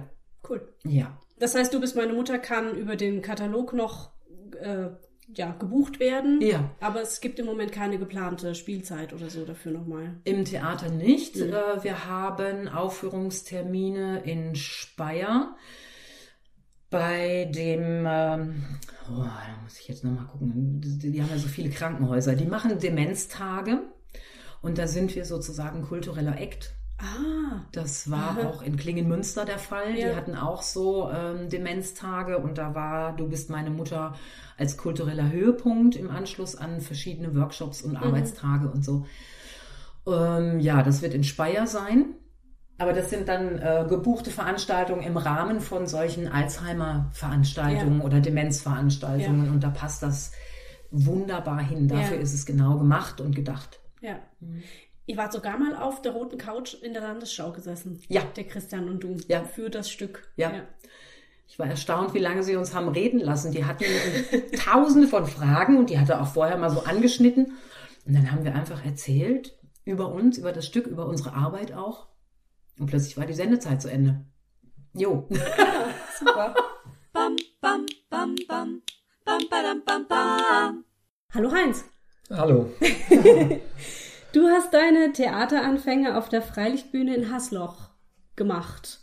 [0.49, 0.61] Cool.
[0.85, 1.18] Ja.
[1.40, 4.12] Das heißt, du bist meine Mutter kann über den Katalog noch
[4.61, 4.90] äh,
[5.28, 6.40] ja, gebucht werden.
[6.40, 6.70] Ja.
[6.80, 10.16] Aber es gibt im Moment keine geplante Spielzeit oder so dafür nochmal.
[10.24, 11.37] Im Theater nicht.
[11.37, 11.52] Mhm.
[11.82, 15.56] Wir haben Aufführungstermine in Speyer.
[16.90, 18.64] Bei dem, ähm,
[19.11, 22.78] oh, da muss ich jetzt nochmal gucken, die haben ja so viele Krankenhäuser, die machen
[22.78, 23.78] Demenztage
[24.61, 26.74] und da sind wir sozusagen kultureller Act.
[27.03, 27.62] Ah.
[27.73, 28.49] Das war aha.
[28.49, 29.99] auch in Klingenmünster der Fall.
[29.99, 30.11] Ja.
[30.11, 34.15] Die hatten auch so ähm, Demenztage und da war Du bist meine Mutter
[34.57, 38.05] als kultureller Höhepunkt im Anschluss an verschiedene Workshops und mhm.
[38.05, 39.07] Arbeitstage und so.
[40.07, 42.15] Ähm, ja, das wird in Speyer sein.
[42.79, 48.05] Aber das sind dann äh, gebuchte Veranstaltungen im Rahmen von solchen Alzheimer-Veranstaltungen ja.
[48.05, 49.47] oder Demenzveranstaltungen.
[49.47, 49.53] Ja.
[49.53, 50.33] Und da passt das
[50.91, 51.88] wunderbar hin.
[51.88, 53.81] Dafür ist es genau gemacht und gedacht.
[54.01, 54.19] Ja.
[55.07, 58.01] Ihr wart sogar mal auf der roten Couch in der Landesschau gesessen.
[58.09, 58.23] Ja.
[58.37, 59.17] Der Christian und du.
[59.29, 59.45] Ja.
[59.45, 60.29] Für das Stück.
[60.37, 60.53] Ja.
[60.53, 60.62] ja.
[61.49, 63.53] Ich war erstaunt, wie lange sie uns haben reden lassen.
[63.53, 63.85] Die hatten
[64.57, 67.59] tausende von Fragen und die hatte auch vorher mal so angeschnitten.
[68.07, 72.07] Und dann haben wir einfach erzählt über uns, über das Stück, über unsere Arbeit auch.
[72.79, 74.25] Und plötzlich war die Sendezeit zu Ende.
[74.95, 75.29] Jo.
[76.19, 76.55] Super.
[77.12, 78.83] Bam, bam, bam, bam.
[79.25, 80.85] Bam, badam, bam, bam.
[81.35, 81.85] Hallo Heinz.
[82.31, 82.71] Hallo.
[84.33, 87.90] Du hast deine Theateranfänge auf der Freilichtbühne in Hasloch
[88.35, 89.00] gemacht.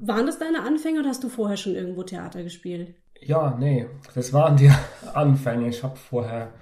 [0.00, 2.94] Waren das deine Anfänge oder hast du vorher schon irgendwo Theater gespielt?
[3.20, 4.70] Ja, nee, das waren die
[5.14, 5.68] Anfänge.
[5.68, 6.54] Ich habe vorher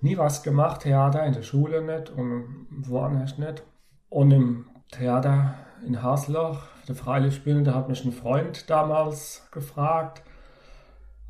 [0.00, 3.62] nie was gemacht, Theater in der Schule nicht und woanders nicht.
[4.08, 5.54] Und im Theater
[5.86, 10.22] in Hasloch, der Freilichtbühne, da hat mich ein Freund damals gefragt,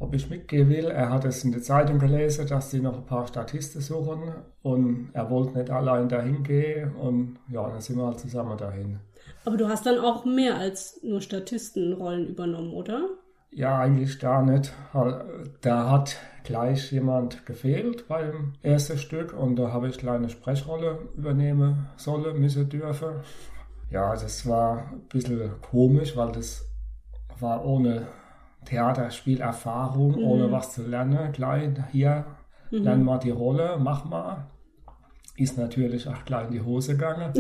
[0.03, 0.87] ob ich mitgehen will.
[0.87, 5.11] Er hat es in der Zeitung gelesen, dass sie noch ein paar Statisten suchen und
[5.13, 8.99] er wollte nicht allein dahin gehen und ja, dann sind wir halt zusammen dahin.
[9.45, 13.09] Aber du hast dann auch mehr als nur Statistenrollen übernommen, oder?
[13.51, 14.73] Ja, eigentlich gar nicht.
[15.61, 20.99] Da hat gleich jemand gefehlt beim ersten Stück und da habe ich eine kleine Sprechrolle
[21.17, 23.17] übernehmen sollen, müssen dürfen.
[23.91, 26.67] Ja, das war ein bisschen komisch, weil das
[27.39, 28.07] war ohne
[28.65, 30.25] Theaterspielerfahrung, mhm.
[30.25, 31.33] ohne was zu lernen.
[31.33, 32.27] Klein, hier,
[32.71, 32.79] mhm.
[32.79, 34.47] lern mal die Rolle, mach mal.
[35.37, 37.33] Ist natürlich auch gleich in die Hose gegangen.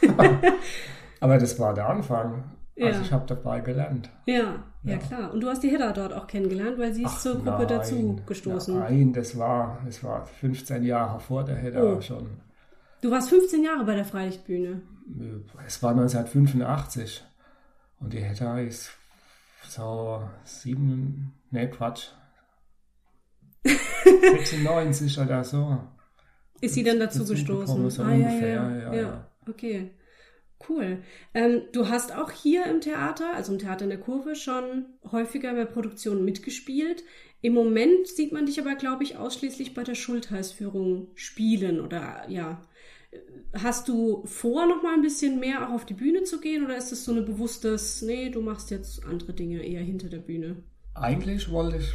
[1.20, 2.44] Aber das war der Anfang.
[2.78, 3.04] Also ja.
[3.04, 4.10] ich habe dabei gelernt.
[4.26, 4.34] Ja,
[4.82, 5.32] ja, ja, klar.
[5.32, 7.68] Und du hast die Hedda dort auch kennengelernt, weil sie ist Ach, zur Gruppe nein,
[7.68, 8.78] dazu gestoßen.
[8.78, 12.00] Nein, das war, das war 15 Jahre vor der Hedda oh.
[12.00, 12.40] schon.
[13.02, 14.82] Du warst 15 Jahre bei der Freilichtbühne.
[15.66, 17.24] Es war 1985.
[18.00, 18.90] Und die Hedda ist
[19.68, 22.08] so sieben, ne Quatsch,
[23.64, 25.78] 96 oder so.
[26.60, 27.90] Ist sie dann dazu, dazu gestoßen?
[27.90, 29.30] So ah, ungefähr, ja, ja, ja, ja.
[29.48, 29.90] Okay.
[30.68, 31.02] Cool.
[31.32, 35.54] Ähm, du hast auch hier im Theater, also im Theater in der Kurve, schon häufiger
[35.54, 37.02] bei Produktionen mitgespielt.
[37.40, 42.60] Im Moment sieht man dich aber, glaube ich, ausschließlich bei der Schultheißführung spielen oder ja.
[43.52, 46.76] Hast du vor, noch mal ein bisschen mehr auch auf die Bühne zu gehen oder
[46.76, 50.56] ist es so ein bewusstes, nee, du machst jetzt andere Dinge eher hinter der Bühne?
[50.94, 51.92] Eigentlich wollte ich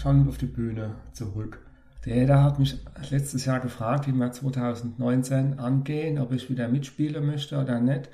[0.00, 1.60] schon auf die Bühne zurück.
[2.04, 2.78] Der Eder hat mich
[3.10, 8.08] letztes Jahr gefragt, wie wir 2019 angehen, ob ich wieder mitspielen möchte oder nicht.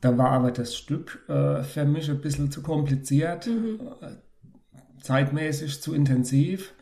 [0.00, 3.80] Da war aber das Stück äh, für mich ein bisschen zu kompliziert, mhm.
[4.00, 4.16] Äh,
[5.00, 6.74] zeitmäßig zu intensiv.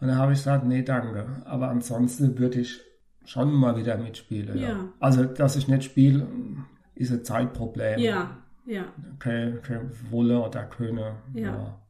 [0.00, 1.42] Und da habe ich gesagt, nee, danke.
[1.44, 2.80] Aber ansonsten würde ich
[3.24, 4.58] schon mal wieder mitspielen.
[4.58, 4.68] Ja.
[4.68, 4.88] ja.
[5.00, 6.26] Also, dass ich nicht spiele,
[6.94, 7.98] ist ein Zeitproblem.
[7.98, 8.84] Ja, ja.
[9.18, 11.16] Keine, keine Wolle oder Köne.
[11.34, 11.42] Ja.
[11.42, 11.80] ja.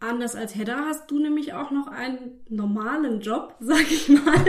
[0.00, 4.44] Anders als Hedda hast du nämlich auch noch einen normalen Job, sag ich mal.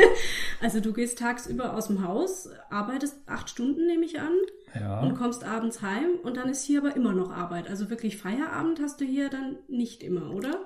[0.61, 4.33] Also du gehst tagsüber aus dem Haus, arbeitest acht Stunden, nehme ich an,
[4.77, 5.01] ja.
[5.01, 7.69] und kommst abends heim und dann ist hier aber immer noch Arbeit.
[7.69, 10.65] Also wirklich Feierabend hast du hier dann nicht immer, oder?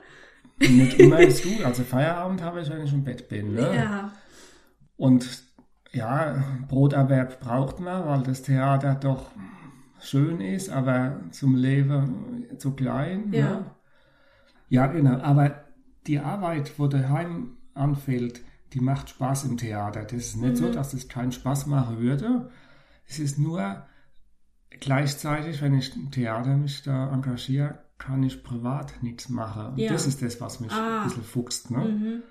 [0.57, 1.63] Nicht immer ist du.
[1.63, 3.53] Also Feierabend habe ich, wenn ich im Bett bin.
[3.53, 3.75] Ne?
[3.75, 4.11] Ja.
[5.00, 5.43] Und
[5.93, 9.32] ja, Broterwerb braucht man, weil das Theater doch
[10.02, 13.32] schön ist, aber zum Leben zu klein.
[13.32, 13.50] Ja.
[13.50, 13.66] Ne?
[14.68, 15.20] Ja, genau.
[15.22, 15.64] Aber
[16.06, 18.41] die Arbeit, wo daheim anfällt,
[18.74, 20.04] die macht Spaß im Theater.
[20.04, 20.56] Das ist nicht mhm.
[20.58, 22.50] so, dass es keinen Spaß machen würde.
[23.08, 23.86] Es ist nur
[24.82, 29.68] gleichzeitig, wenn ich im Theater mich da engagiere, kann ich privat nichts machen.
[29.68, 29.93] Und ja.
[29.93, 31.00] das ist das, was mich ah.
[31.00, 31.72] ein bisschen fuchst.
[31.72, 31.78] Ne?
[31.78, 32.24] Mhm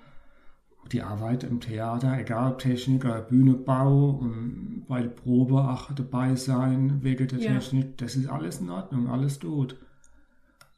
[0.91, 6.35] die Arbeit im Theater, egal ob Technik oder Bühnebau und bei der Probe auch dabei
[6.35, 7.53] sein, wegen der ja.
[7.53, 9.77] Technik, das ist alles in Ordnung, alles gut.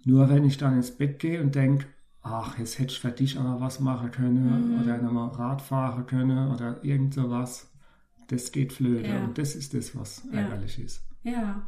[0.04, 1.86] Nur wenn ich dann ins Bett gehe und denke,
[2.24, 4.82] ach, jetzt hätte ich für dich aber was machen können mhm.
[4.82, 7.72] oder nochmal Rad fahren können oder irgend sowas,
[8.28, 9.24] das geht flöte ja.
[9.24, 10.39] und das ist das, was ja.
[10.39, 11.04] ärgerlich ist.
[11.24, 11.68] Ja,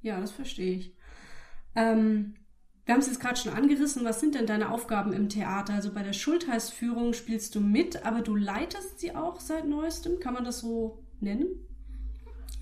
[0.00, 0.96] ja, das verstehe ich.
[1.74, 2.34] Ähm,
[2.84, 4.04] wir haben es jetzt gerade schon angerissen.
[4.04, 5.74] Was sind denn deine Aufgaben im Theater?
[5.74, 10.18] Also bei der Schultheißführung spielst du mit, aber du leitest sie auch seit neuestem.
[10.18, 11.46] Kann man das so nennen?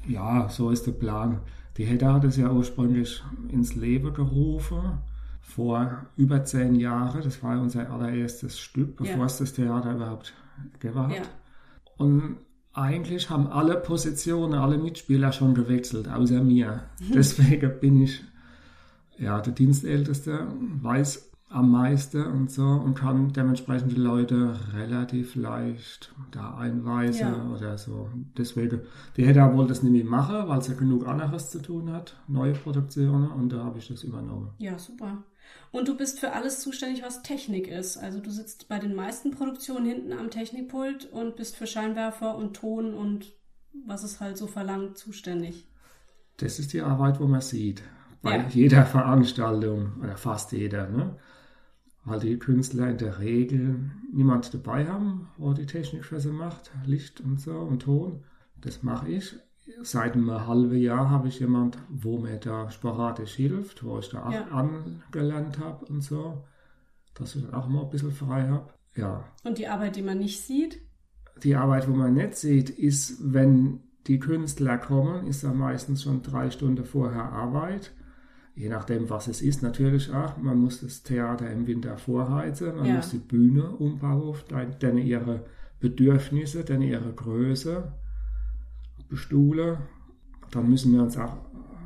[0.07, 1.41] Ja, so ist der Plan.
[1.77, 4.99] Die Hedda hat es ja ursprünglich ins Leben gerufen
[5.41, 7.23] vor über zehn Jahren.
[7.23, 9.25] Das war unser allererstes Stück, bevor ja.
[9.25, 10.35] es das Theater überhaupt
[10.79, 11.16] gegeben hat.
[11.16, 11.23] Ja.
[11.97, 12.37] Und
[12.73, 16.85] eigentlich haben alle Positionen, alle Mitspieler schon gewechselt, außer mir.
[17.14, 18.23] Deswegen bin ich
[19.21, 20.49] ja, der Dienstälteste
[20.83, 27.51] weiß am meisten und so und kann dementsprechend die Leute relativ leicht da einweisen ja.
[27.55, 28.09] oder so.
[28.39, 28.83] Deswegen,
[29.16, 32.53] die hätte wohl das nicht mehr machen, weil sie genug anderes zu tun hat, neue
[32.53, 34.51] Produktionen und da habe ich das übernommen.
[34.59, 35.25] Ja, super.
[35.73, 37.97] Und du bist für alles zuständig, was Technik ist.
[37.97, 42.55] Also du sitzt bei den meisten Produktionen hinten am Technikpult und bist für Scheinwerfer und
[42.55, 43.33] Ton und
[43.87, 45.66] was es halt so verlangt zuständig.
[46.37, 47.83] Das ist die Arbeit, wo man sieht
[48.23, 48.47] bei ja.
[48.49, 51.16] jeder Veranstaltung oder fast jeder, ne?
[52.05, 56.71] weil die Künstler in der Regel niemand dabei haben, wo die Technik für sie macht,
[56.87, 58.25] Licht und so und Ton.
[58.61, 59.37] Das mache ich.
[59.83, 64.31] Seit einem halben Jahr habe ich jemand, wo mir da sporadisch hilft, wo ich da
[64.31, 64.47] ja.
[64.49, 66.45] angelernt habe und so,
[67.14, 68.71] dass ich dann auch mal ein bisschen frei habe.
[68.97, 69.25] Ja.
[69.45, 70.81] Und die Arbeit, die man nicht sieht?
[71.45, 76.23] Die Arbeit, wo man nicht sieht, ist, wenn die Künstler kommen, ist da meistens schon
[76.23, 77.93] drei Stunden vorher Arbeit
[78.55, 80.36] je nachdem, was es ist, natürlich auch.
[80.36, 82.94] Man muss das Theater im Winter vorheizen, man ja.
[82.96, 84.36] muss die Bühne umbauen,
[84.78, 85.44] dann ihre
[85.80, 87.92] Bedürfnisse, dann ihre Größe
[89.09, 89.78] bestuhlen.
[90.51, 91.36] Dann müssen wir uns auch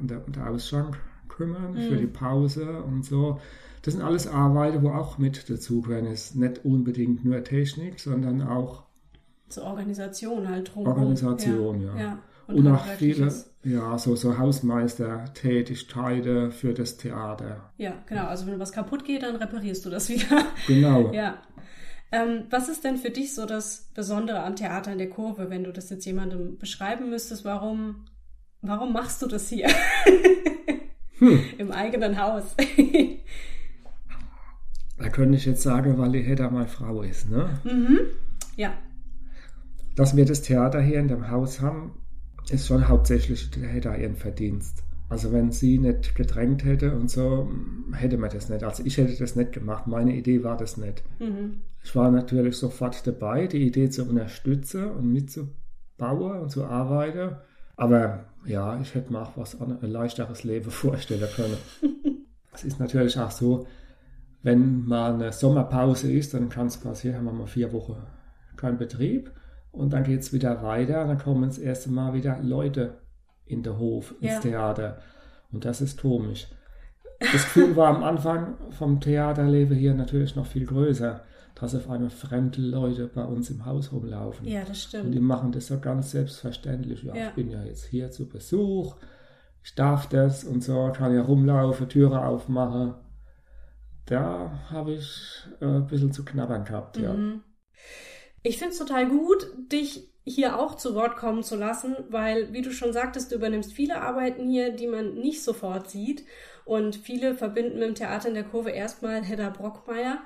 [0.01, 0.99] um den Ausschank
[1.29, 1.89] kümmern, mhm.
[1.89, 3.41] für die Pause und so.
[3.83, 6.07] Das sind alles Arbeiten, wo auch mit dazu gehören.
[6.07, 8.85] Ist nicht unbedingt nur Technik, sondern auch
[9.49, 10.87] zur Organisation halt drum.
[10.87, 11.95] Organisation, ja.
[11.95, 12.01] ja.
[12.01, 12.19] ja.
[12.47, 13.33] Und, und auch viele,
[13.65, 17.73] ja, so, so Hausmeister-Tätigkeiten für das Theater.
[17.79, 18.27] Ja, genau.
[18.27, 20.47] Also wenn was kaputt geht, dann reparierst du das wieder.
[20.67, 21.13] Genau.
[21.15, 21.39] ja.
[22.13, 25.65] Ähm, was ist denn für dich so das Besondere am Theater in der Kurve, wenn
[25.65, 27.45] du das jetzt jemandem beschreiben müsstest?
[27.45, 28.05] Warum,
[28.61, 29.69] warum machst du das hier?
[31.19, 31.41] hm.
[31.59, 32.45] Im eigenen Haus.
[34.97, 37.29] Da könnte ich jetzt sagen, weil die Hedda meine Frau ist.
[37.29, 37.59] Ne?
[37.65, 37.99] Mhm.
[38.57, 38.75] Ja.
[39.97, 41.99] Dass wir das Theater hier in dem Haus haben,
[42.51, 44.83] ist schon hauptsächlich der Hedda ihren Verdienst.
[45.09, 47.49] Also wenn sie nicht gedrängt hätte und so,
[47.93, 48.65] hätte man das nicht.
[48.65, 49.87] Also ich hätte das nicht gemacht.
[49.87, 51.03] Meine Idee war das nicht.
[51.21, 51.61] Mhm.
[51.83, 57.37] Ich war natürlich sofort dabei, die Idee zu unterstützen und mitzubauen und zu arbeiten.
[57.77, 61.57] Aber ja, ich hätte mir auch was ein leichteres Leben vorstellen können.
[62.53, 63.67] es ist natürlich auch so,
[64.43, 67.97] wenn mal eine Sommerpause ist, dann kann es passieren, haben wir mal vier Wochen
[68.57, 69.31] keinen Betrieb
[69.75, 71.07] und dann geht es wieder weiter.
[71.07, 72.99] Dann kommen das erste Mal wieder Leute
[73.47, 74.41] in den Hof, ins Ja.
[74.41, 74.99] Theater.
[75.53, 76.49] Und das ist komisch.
[77.21, 81.23] Das Gefühl war am Anfang vom Theaterleben hier natürlich noch viel größer,
[81.55, 84.47] dass auf einmal fremde Leute bei uns im Haus rumlaufen.
[84.49, 85.21] Ja, das Und die stimmt.
[85.23, 87.03] machen das so ganz selbstverständlich.
[87.05, 87.29] Ja, Ja.
[87.29, 88.97] ich bin ja jetzt hier zu Besuch,
[89.63, 92.95] ich darf das und so, kann ja rumlaufen, Türe aufmachen.
[94.07, 97.13] Da habe ich äh, ein bisschen zu knabbern gehabt, ja.
[97.15, 97.43] Mhm.
[98.45, 102.63] Ich finde es total gut, dich hier auch zu Wort kommen zu lassen, weil, wie
[102.63, 106.25] du schon sagtest, du übernimmst viele Arbeiten hier, die man nicht sofort sieht.
[106.67, 110.19] Und viele verbinden mit dem Theater in der Kurve erstmal Hedda Brockmeier.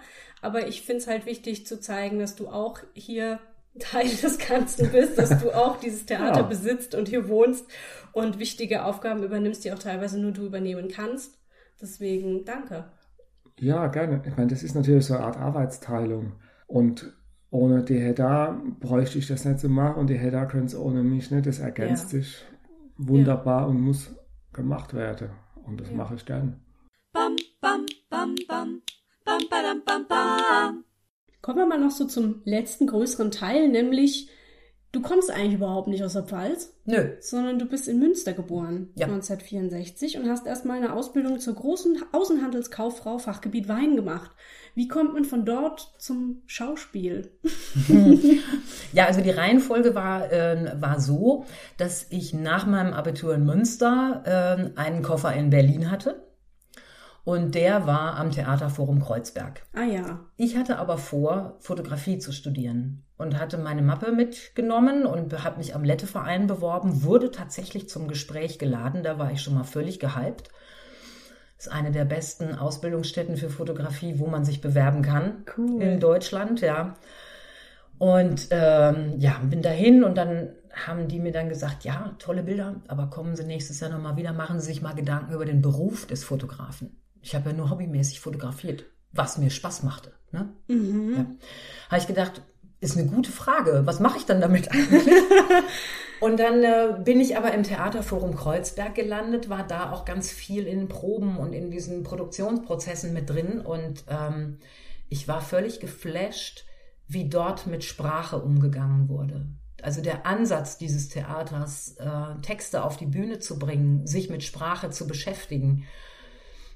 [0.43, 3.41] Aber ich finde es halt wichtig zu zeigen, dass du auch hier
[3.81, 6.43] Teil des Ganzen bist, dass du auch dieses Theater Ja.
[6.45, 7.67] besitzt und hier wohnst
[8.13, 11.39] und wichtige Aufgaben übernimmst, die auch teilweise nur du übernehmen kannst.
[11.81, 12.93] Deswegen danke.
[13.61, 14.23] Ja, gerne.
[14.27, 16.41] Ich meine, das ist natürlich so eine Art Arbeitsteilung.
[16.67, 17.18] Und
[17.51, 21.03] ohne die Hedda bräuchte ich das nicht so machen und die Hedda könnte es ohne
[21.03, 21.47] mich nicht.
[21.47, 22.21] Das ergänzt Ja.
[22.21, 22.45] sich
[22.97, 24.11] wunderbar und muss
[24.53, 25.31] gemacht werden.
[25.67, 25.97] Und das Ja.
[25.97, 26.61] mache ich gern.
[27.13, 28.83] Bam, bam, bam, bam,
[29.25, 30.85] bam, badam, bam, bam.
[31.41, 34.29] Kommen wir mal noch so zum letzten größeren Teil, nämlich
[34.93, 37.13] du kommst eigentlich überhaupt nicht aus der Pfalz, Nö.
[37.21, 39.07] sondern du bist in Münster geboren, Ja.
[39.07, 44.31] 1964 und hast erstmal eine Ausbildung zur großen Außenhandelskauffrau Fachgebiet Wein gemacht.
[44.79, 47.33] Wie kommt man von dort zum Schauspiel?
[48.93, 51.45] Ja, also die Reihenfolge war, äh, war so,
[51.77, 56.23] dass ich nach meinem Abitur in Münster äh, einen Koffer in Berlin hatte.
[57.25, 59.67] Und der war am Theaterforum Kreuzberg.
[59.75, 65.45] Ah ja, Ich hatte aber vor, Fotografie zu studieren und hatte meine Mappe mitgenommen und
[65.45, 69.03] habe mich am Letteverein beworben, wurde tatsächlich zum Gespräch geladen.
[69.03, 70.51] Da war ich schon mal völlig gehypt.
[71.59, 75.83] Ist eine der besten Ausbildungsstätten für Fotografie, wo man sich bewerben kann Cool.
[75.83, 76.95] in Deutschland, ja.
[77.99, 82.77] Und ähm, ja, bin dahin und dann haben die mir dann gesagt, ja, tolle Bilder,
[82.87, 86.07] aber kommen Sie nächstes Jahr nochmal wieder, machen Sie sich mal Gedanken über den Beruf
[86.07, 86.97] des Fotografen.
[87.23, 90.13] Ich habe ja nur hobbymäßig fotografiert, was mir Spaß machte.
[90.31, 90.49] Ne?
[90.69, 91.15] mhm.
[91.17, 91.27] Ja.
[91.89, 92.43] Habe ich gedacht,
[92.81, 93.83] ist eine gute Frage.
[93.85, 95.13] Was mache ich dann damit eigentlich?
[96.21, 100.67] Und dann äh, bin ich aber im Theaterforum Kreuzberg gelandet, war da auch ganz viel
[100.67, 103.61] in Proben und in diesen Produktionsprozessen mit drin.
[103.61, 104.59] Und ähm,
[105.09, 106.65] ich war völlig geflasht,
[107.07, 109.47] wie dort mit Sprache umgegangen wurde.
[109.81, 114.91] Also der Ansatz dieses Theaters, äh, Texte auf die Bühne zu bringen, sich mit Sprache
[114.91, 115.85] zu beschäftigen,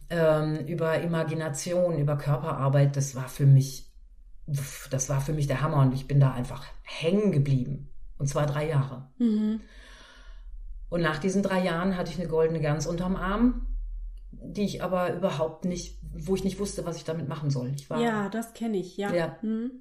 [0.08, 3.90] ähm, über Imagination, über Körperarbeit, das war für mich,
[4.46, 7.91] das war für mich der Hammer und ich bin da einfach hängen geblieben.
[8.22, 9.08] Und zwar drei Jahre.
[9.18, 9.62] Mhm.
[10.90, 13.66] Und nach diesen drei Jahren hatte ich eine goldene Gans unterm Arm,
[14.30, 17.72] die ich aber überhaupt nicht, wo ich nicht wusste, was ich damit machen soll.
[17.74, 19.12] Ich war, ja, das kenne ich, ja.
[19.12, 19.36] Ja.
[19.42, 19.72] Mhm.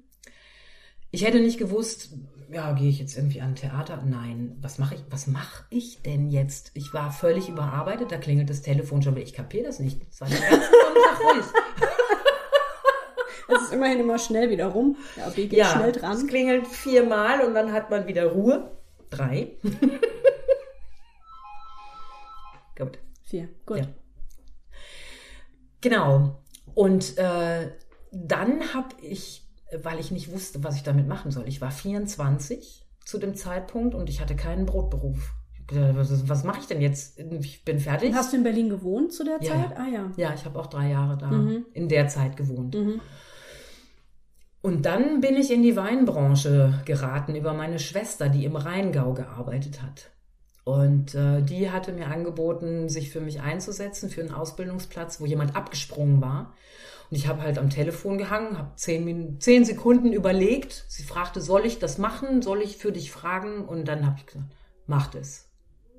[1.12, 2.14] ich hätte nicht gewusst,
[2.50, 4.02] ja, gehe ich jetzt irgendwie an Theater?
[4.04, 6.72] Nein, was mache ich, was mache ich denn jetzt?
[6.74, 9.24] Ich war völlig überarbeitet, da klingelt das Telefon schon, wieder.
[9.24, 10.02] ich kapiere das nicht.
[10.10, 11.44] Es war den ganzen Tag ruhig.
[13.48, 14.96] Es ist immerhin immer schnell wieder rum.
[15.16, 16.26] Der AB geht schnell es dran.
[16.26, 18.70] klingelt viermal und dann hat man wieder Ruhe.
[19.10, 19.52] Drei.
[22.76, 22.98] Gut.
[23.24, 23.78] Vier, gut.
[23.78, 23.86] Ja.
[25.80, 26.42] Genau.
[26.74, 27.70] Und äh,
[28.10, 29.46] dann habe ich,
[29.82, 33.94] weil ich nicht wusste, was ich damit machen soll, ich war 24 zu dem Zeitpunkt
[33.94, 35.32] und ich hatte keinen Brotberuf.
[35.70, 37.18] Was, was mache ich denn jetzt?
[37.18, 38.14] Ich bin fertig.
[38.14, 39.52] Hast du in Berlin gewohnt zu der Ja.
[39.52, 39.76] Zeit?
[39.78, 40.10] Ah ja.
[40.16, 41.66] Ja, ich habe auch drei Jahre da Mhm.
[41.72, 42.74] in der Zeit gewohnt.
[42.74, 43.00] Mhm.
[44.62, 49.82] Und dann bin ich in die Weinbranche geraten über meine Schwester, die im Rheingau gearbeitet
[49.82, 50.10] hat.
[50.64, 55.56] Und äh, die hatte mir angeboten, sich für mich einzusetzen, für einen Ausbildungsplatz, wo jemand
[55.56, 56.54] abgesprungen war.
[57.10, 60.84] Und ich habe halt am Telefon gehangen, habe zehn, Min- zehn Sekunden überlegt.
[60.88, 62.40] Sie fragte, soll ich das machen?
[62.42, 63.64] Soll ich für dich fragen?
[63.64, 64.46] Und dann habe ich gesagt,
[64.86, 65.48] mach das.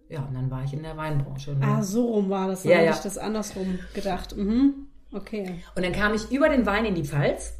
[0.07, 1.53] Ja, und dann war ich in der Weinbranche.
[1.59, 2.63] Dann- Ah, so rum war das.
[2.63, 2.93] Dann Ja, hatte ja.
[2.93, 4.37] ich das andersrum gedacht.
[4.37, 4.87] Mhm.
[5.11, 5.59] Okay.
[5.75, 7.55] Und dann kam ich über den Wein in die Pfalz.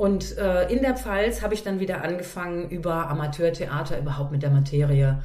[0.00, 4.48] Und äh, in der Pfalz habe ich dann wieder angefangen, über Amateurtheater, überhaupt mit der
[4.48, 5.22] Materie,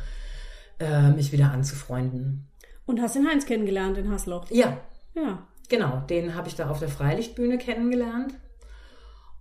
[0.80, 2.50] äh, mich wieder anzufreunden.
[2.86, 4.52] Und hast den Heinz kennengelernt in Hasloch.
[4.52, 4.78] Ja,
[5.14, 5.48] Ja.
[5.70, 6.04] genau.
[6.10, 8.34] Den habe ich da auf der Freilichtbühne kennengelernt.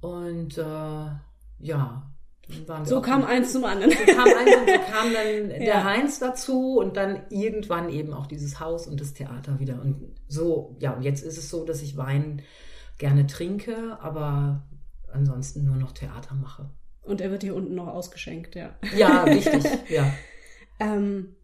[0.01, 1.07] Und äh,
[1.59, 2.03] ja,
[2.85, 3.91] so kam eins zum anderen.
[3.91, 5.59] So kam eins und so kam dann ja.
[5.59, 9.83] der Heinz dazu und dann irgendwann eben auch dieses Haus und das Theater wieder.
[9.83, 12.41] Und so, ja, und jetzt ist es so, dass ich Wein
[12.99, 14.63] gerne trinke, aber
[15.15, 16.69] ansonsten nur noch Theater mache.
[17.03, 18.77] Und er wird hier unten noch ausgeschenkt, ja.
[18.97, 20.13] Ja, richtig, ja.
[20.81, 21.37] ähm,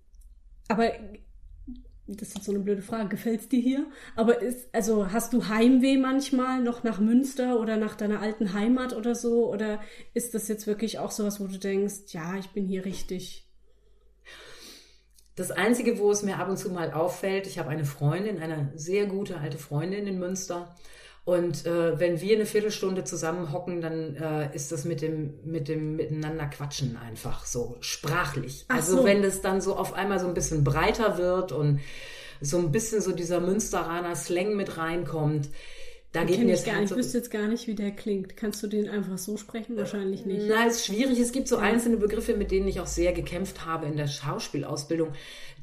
[0.68, 0.92] aber
[2.16, 3.86] das ist jetzt so eine blöde Frage, gefällt es dir hier?
[4.16, 8.94] Aber ist, also hast du Heimweh manchmal noch nach Münster oder nach deiner alten Heimat
[8.94, 9.50] oder so?
[9.52, 9.80] Oder
[10.14, 13.46] ist das jetzt wirklich auch sowas, wo du denkst, ja, ich bin hier richtig?
[15.36, 18.72] Das Einzige, wo es mir ab und zu mal auffällt, ich habe eine Freundin, eine
[18.74, 20.74] sehr gute alte Freundin in Münster.
[21.30, 25.68] Und äh, wenn wir eine Viertelstunde zusammen hocken, dann äh, ist das mit dem, mit
[25.68, 28.64] dem Miteinander quatschen einfach so sprachlich.
[28.66, 29.04] Ach also so.
[29.04, 31.78] wenn das dann so auf einmal so ein bisschen breiter wird und
[32.40, 35.50] so ein bisschen so dieser Münsteraner Slang mit reinkommt,
[36.10, 36.88] da geht mir gar nicht.
[36.88, 38.36] So ich wüsste jetzt gar nicht, wie der klingt.
[38.36, 39.76] Kannst du den einfach so sprechen?
[39.76, 40.46] Wahrscheinlich nicht.
[40.48, 41.20] Na, ist schwierig.
[41.20, 41.62] Es gibt so ja.
[41.62, 45.12] einzelne Begriffe, mit denen ich auch sehr gekämpft habe in der Schauspielausbildung.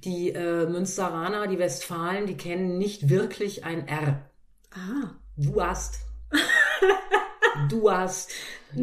[0.05, 4.29] Die äh, Münsteraner, die Westfalen, die kennen nicht wirklich ein R.
[4.71, 5.09] Ah.
[5.37, 5.99] Du hast.
[7.69, 8.31] du hast.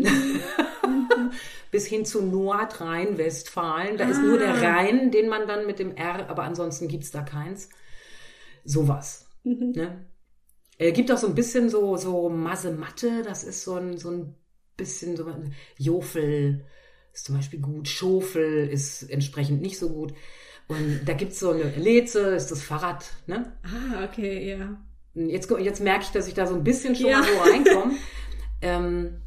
[1.70, 3.96] Bis hin zu Nordrhein-Westfalen.
[3.96, 4.10] Da ah.
[4.10, 4.58] ist nur der ah.
[4.58, 7.68] Rhein, den man dann mit dem R, aber ansonsten gibt es da keins.
[8.64, 9.26] Sowas.
[9.42, 9.72] Mhm.
[9.74, 10.06] Ne?
[10.78, 14.34] Äh, gibt auch so ein bisschen so, so Masse-Matte, das ist so ein, so ein
[14.76, 15.26] bisschen so
[15.76, 16.64] Jofel
[17.14, 20.12] ist zum Beispiel gut, Schofel ist entsprechend nicht so gut.
[20.66, 23.56] Und da gibt es so eine Leze, ist das Fahrrad, ne?
[23.62, 24.82] Ah, okay, ja.
[25.14, 27.20] Jetzt, jetzt merke ich, dass ich da so ein bisschen schon ja.
[27.20, 27.92] mal so reinkomme.
[28.62, 29.20] ähm,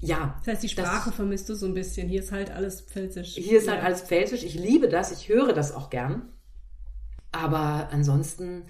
[0.00, 0.36] ja.
[0.40, 2.08] Das heißt, die Sprache das, vermisst du so ein bisschen.
[2.08, 3.34] Hier ist halt alles Pfälzisch.
[3.34, 4.42] Hier ist halt alles Pfälzisch.
[4.42, 5.12] Ich liebe das.
[5.12, 6.28] Ich höre das auch gern.
[7.32, 8.64] Aber ansonsten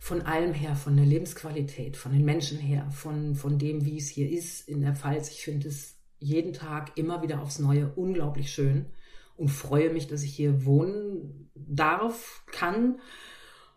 [0.00, 4.08] von allem her, von der Lebensqualität, von den Menschen her, von, von dem, wie es
[4.08, 5.30] hier ist in der Pfalz.
[5.30, 8.86] Ich finde es jeden Tag immer wieder aufs Neue unglaublich schön
[9.36, 13.00] und freue mich, dass ich hier wohnen darf, kann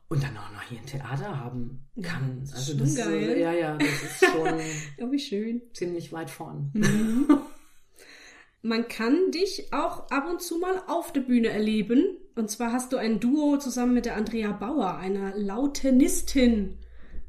[0.09, 2.39] und dann auch noch hier ein Theater haben kann.
[2.41, 3.21] Das also das geil.
[3.21, 4.59] Ist, ja, ja, das ist schon
[5.07, 5.61] oh, wie schön.
[5.73, 6.71] ziemlich weit vorn.
[6.73, 7.27] Mhm.
[8.61, 12.17] Man kann dich auch ab und zu mal auf der Bühne erleben.
[12.35, 16.77] Und zwar hast du ein Duo zusammen mit der Andrea Bauer, einer Lautenistin,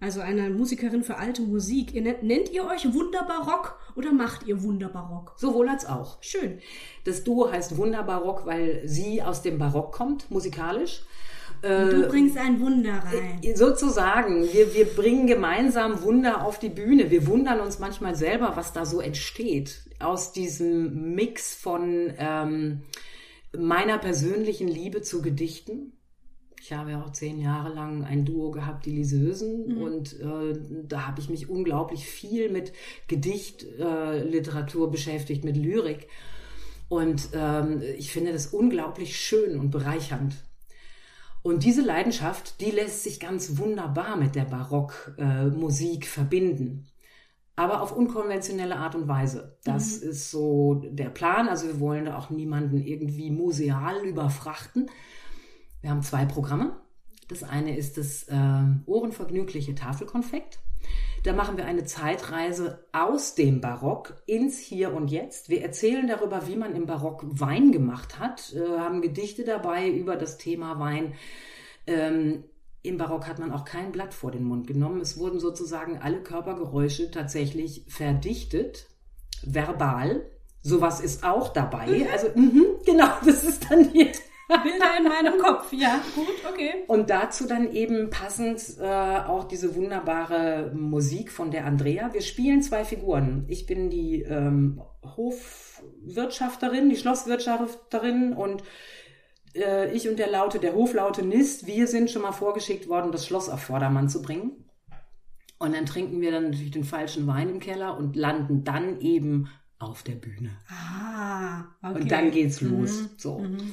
[0.01, 1.95] also einer Musikerin für alte Musik.
[1.95, 5.35] Ihr nennt, nennt ihr euch Wunderbarock oder macht ihr Wunderbarock?
[5.37, 6.21] Sowohl als auch.
[6.21, 6.59] Schön.
[7.05, 11.05] Das Duo heißt Wunderbarock, weil sie aus dem Barock kommt, musikalisch.
[11.63, 13.41] Du bringst ein Wunder rein.
[13.43, 14.45] Äh, sozusagen.
[14.53, 17.11] Wir, wir bringen gemeinsam Wunder auf die Bühne.
[17.11, 19.83] Wir wundern uns manchmal selber, was da so entsteht.
[19.99, 22.83] Aus diesem Mix von ähm,
[23.57, 25.93] meiner persönlichen Liebe zu Gedichten.
[26.63, 29.77] Ich habe ja auch zehn Jahre lang ein Duo gehabt, die Liseusen.
[29.77, 29.83] Mhm.
[29.83, 32.73] Und äh, da habe ich mich unglaublich viel mit
[33.09, 36.09] Gedichtliteratur äh, beschäftigt, mit Lyrik.
[36.89, 40.35] Und ähm, ich finde das unglaublich schön und bereichernd.
[41.43, 46.87] Und diese Leidenschaft, die lässt sich ganz wunderbar mit der Barockmusik äh, verbinden.
[47.57, 49.59] Aber auf unkonventionelle Art und Weise.
[49.65, 50.11] Das mhm.
[50.11, 51.49] ist so der Plan.
[51.49, 54.91] Also wir wollen da auch niemanden irgendwie museal überfrachten.
[55.81, 56.77] Wir haben zwei Programme.
[57.29, 60.59] Das eine ist das äh, ohrenvergnügliche Tafelkonfekt.
[61.23, 65.51] Da machen wir eine Zeitreise aus dem Barock ins Hier und Jetzt.
[65.51, 70.17] Wir erzählen darüber, wie man im Barock Wein gemacht hat, äh, haben Gedichte dabei über
[70.17, 71.13] das Thema Wein.
[71.87, 72.45] Ähm,
[72.83, 75.03] Im Barock hat man auch kein Blatt vor den Mund genommen.
[75.03, 78.87] Es wurden sozusagen alle Körpergeräusche tatsächlich verdichtet,
[79.43, 80.25] verbal.
[80.63, 82.09] Sowas ist auch dabei.
[82.11, 84.11] Also, mh, genau, das ist dann hier
[84.63, 86.85] Bilder in meinem Kopf, ja, gut, okay.
[86.87, 92.13] Und dazu dann eben passend äh, auch diese wunderbare Musik von der Andrea.
[92.13, 93.45] Wir spielen zwei Figuren.
[93.49, 98.63] Ich bin die ähm, Hofwirtschafterin, die Schlosswirtschafterin und
[99.55, 103.49] äh, ich und der Laute, der Hoflautenist, wir sind schon mal vorgeschickt worden, das Schloss
[103.49, 104.65] auf Vordermann zu bringen.
[105.59, 109.51] Und dann trinken wir dann natürlich den falschen Wein im Keller und landen dann eben
[109.79, 110.51] auf der Bühne.
[110.69, 112.01] Ah, okay.
[112.01, 113.03] Und dann geht's los.
[113.03, 113.09] Mhm.
[113.17, 113.39] So.
[113.41, 113.73] Mhm.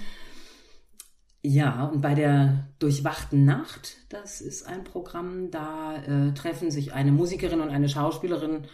[1.49, 7.13] Ja, und bei der Durchwachten Nacht, das ist ein Programm, da äh, treffen sich eine
[7.13, 8.65] Musikerin und eine Schauspielerin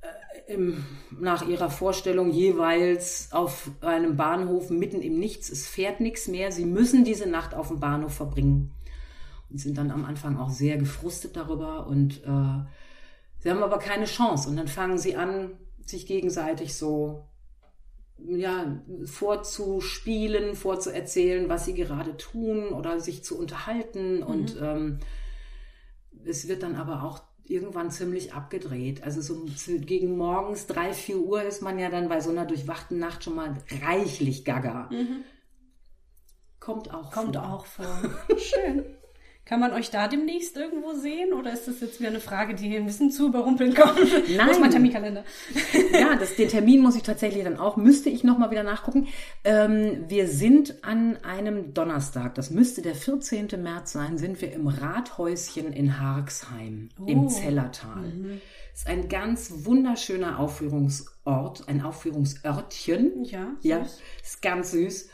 [0.00, 5.50] äh, im, nach ihrer Vorstellung jeweils auf einem Bahnhof mitten im Nichts.
[5.50, 6.52] Es fährt nichts mehr.
[6.52, 8.72] Sie müssen diese Nacht auf dem Bahnhof verbringen
[9.50, 12.64] und sind dann am Anfang auch sehr gefrustet darüber und äh,
[13.40, 14.48] sie haben aber keine Chance.
[14.48, 15.50] Und dann fangen sie an,
[15.84, 17.26] sich gegenseitig so
[18.28, 24.16] ja, vorzuspielen, vorzuerzählen, was sie gerade tun oder sich zu unterhalten.
[24.16, 24.22] Mhm.
[24.22, 24.98] Und ähm,
[26.24, 29.02] es wird dann aber auch irgendwann ziemlich abgedreht.
[29.02, 32.98] Also so gegen morgens drei, vier Uhr ist man ja dann bei so einer durchwachten
[32.98, 34.88] Nacht schon mal reichlich gaga.
[34.90, 35.24] Mhm.
[36.60, 37.52] Kommt auch Kommt vor.
[37.52, 37.98] auch vor.
[38.38, 38.84] Schön.
[39.44, 42.76] Kann man euch da demnächst irgendwo sehen oder ist das jetzt wieder eine Frage, die
[42.76, 43.98] ein bisschen zu überrumpeln kommt?
[44.36, 44.48] Nein.
[44.48, 45.24] Ist mein Terminkalender?
[45.92, 49.08] ja, das, den Termin muss ich tatsächlich dann auch, müsste ich nochmal wieder nachgucken.
[49.42, 53.48] Ähm, wir sind an einem Donnerstag, das müsste der 14.
[53.60, 57.06] März sein, sind wir im Rathäuschen in Harksheim oh.
[57.06, 58.02] im Zellertal.
[58.02, 58.40] Mhm.
[58.72, 63.24] Ist ein ganz wunderschöner Aufführungsort, ein Aufführungsörtchen.
[63.24, 63.64] Ja, süß.
[63.64, 63.86] ja,
[64.22, 65.10] ist ganz süß.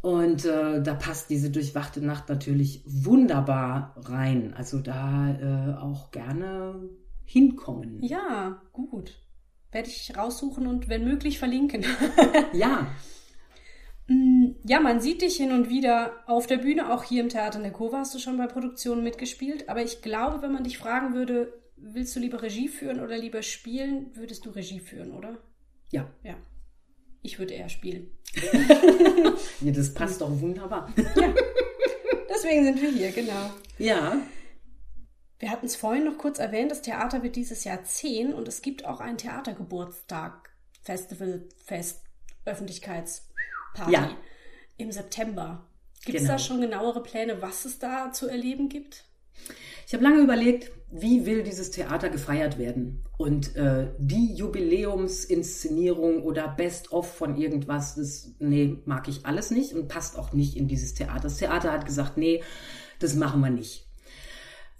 [0.00, 4.54] Und äh, da passt diese durchwachte Nacht natürlich wunderbar rein.
[4.54, 6.88] Also da äh, auch gerne
[7.24, 8.02] hinkommen.
[8.02, 9.14] Ja, gut.
[9.72, 11.84] Werde ich raussuchen und wenn möglich verlinken.
[12.52, 12.86] ja.
[14.06, 17.58] Mm, ja, man sieht dich hin und wieder auf der Bühne, auch hier im Theater
[17.58, 19.68] in der Kurve hast du schon bei Produktionen mitgespielt.
[19.68, 23.42] Aber ich glaube, wenn man dich fragen würde, willst du lieber Regie führen oder lieber
[23.42, 25.38] spielen, würdest du Regie führen, oder?
[25.90, 26.08] Ja.
[26.22, 26.34] Ja.
[27.22, 28.10] Ich würde eher spielen.
[29.60, 30.92] ja, das passt doch wunderbar.
[30.96, 31.34] Ja.
[32.30, 33.50] Deswegen sind wir hier, genau.
[33.78, 34.20] Ja.
[35.38, 38.62] Wir hatten es vorhin noch kurz erwähnt, das Theater wird dieses Jahr 10 und es
[38.62, 40.50] gibt auch einen Theatergeburtstag,
[40.82, 42.02] Festival, Fest,
[42.44, 44.16] Öffentlichkeitsparty ja.
[44.76, 45.68] im September.
[46.04, 46.34] Gibt es genau.
[46.34, 49.04] da schon genauere Pläne, was es da zu erleben gibt?
[49.86, 53.04] Ich habe lange überlegt, wie will dieses Theater gefeiert werden?
[53.18, 59.88] Und äh, die Jubiläumsinszenierung oder Best-of von irgendwas, das, nee, mag ich alles nicht und
[59.88, 61.20] passt auch nicht in dieses Theater.
[61.22, 62.42] Das Theater hat gesagt, nee,
[63.00, 63.86] das machen wir nicht.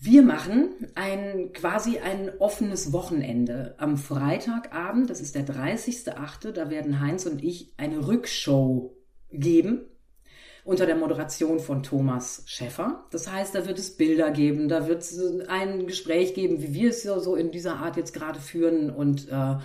[0.00, 3.74] Wir machen ein quasi ein offenes Wochenende.
[3.78, 8.96] Am Freitagabend, das ist der 30.8., da werden Heinz und ich eine Rückshow
[9.30, 9.82] geben
[10.68, 13.06] unter der Moderation von Thomas Schäffer.
[13.10, 16.90] Das heißt, da wird es Bilder geben, da wird es ein Gespräch geben, wie wir
[16.90, 19.56] es so in dieser Art jetzt gerade führen und äh,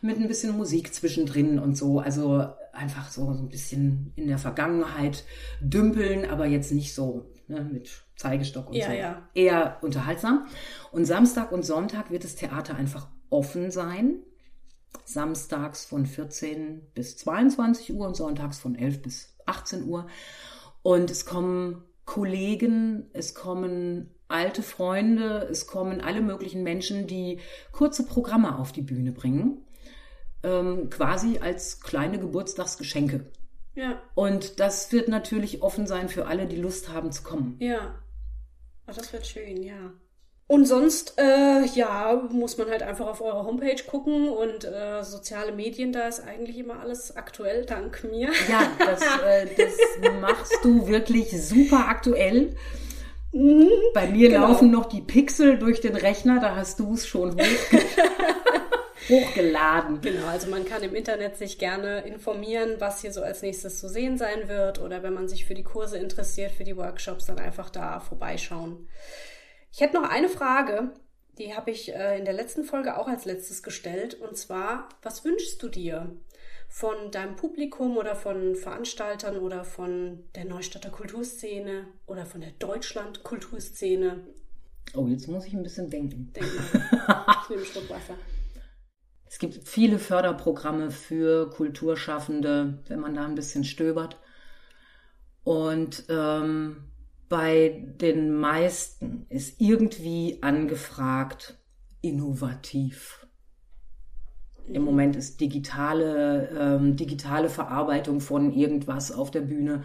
[0.00, 2.00] mit ein bisschen Musik zwischendrin und so.
[2.00, 5.22] Also einfach so, so ein bisschen in der Vergangenheit
[5.60, 8.92] dümpeln, aber jetzt nicht so ne, mit Zeigestock und ja, so.
[8.94, 9.28] Ja.
[9.34, 10.48] Eher unterhaltsam.
[10.90, 14.16] Und Samstag und Sonntag wird das Theater einfach offen sein.
[15.04, 20.06] Samstags von 14 bis 22 Uhr und sonntags von 11 bis 18 Uhr.
[20.82, 27.38] Und es kommen Kollegen, es kommen alte Freunde, es kommen alle möglichen Menschen, die
[27.70, 29.64] kurze Programme auf die Bühne bringen,
[30.42, 33.30] ähm, quasi als kleine Geburtstagsgeschenke.
[33.74, 34.02] Ja.
[34.14, 37.56] Und das wird natürlich offen sein für alle, die Lust haben zu kommen.
[37.58, 37.94] Ja.
[38.86, 39.92] Oh, das wird schön, ja.
[40.52, 45.50] Und sonst, äh, ja, muss man halt einfach auf eure Homepage gucken und äh, soziale
[45.50, 48.28] Medien, da ist eigentlich immer alles aktuell, dank mir.
[48.50, 52.54] Ja, das, äh, das machst du wirklich super aktuell.
[53.32, 54.48] Mhm, Bei mir genau.
[54.48, 57.38] laufen noch die Pixel durch den Rechner, da hast du es schon hoch
[59.08, 60.02] hochgeladen.
[60.02, 63.88] Genau, also man kann im Internet sich gerne informieren, was hier so als nächstes zu
[63.88, 67.38] sehen sein wird oder wenn man sich für die Kurse interessiert, für die Workshops, dann
[67.38, 68.86] einfach da vorbeischauen.
[69.72, 70.92] Ich hätte noch eine Frage,
[71.38, 74.14] die habe ich äh, in der letzten Folge auch als letztes gestellt.
[74.14, 76.14] Und zwar, was wünschst du dir
[76.68, 84.26] von deinem Publikum oder von Veranstaltern oder von der Neustadter Kulturszene oder von der Deutschland-Kulturszene?
[84.94, 86.30] Oh, jetzt muss ich ein bisschen denken.
[86.34, 87.24] Denk mal.
[87.42, 88.14] ich nehme einen Schluck Wasser.
[89.24, 94.18] Es gibt viele Förderprogramme für Kulturschaffende, wenn man da ein bisschen stöbert.
[95.44, 96.91] Und ähm,
[97.32, 101.58] bei den meisten ist irgendwie angefragt
[102.02, 103.26] innovativ.
[104.66, 109.84] Im Moment ist digitale, ähm, digitale Verarbeitung von irgendwas auf der Bühne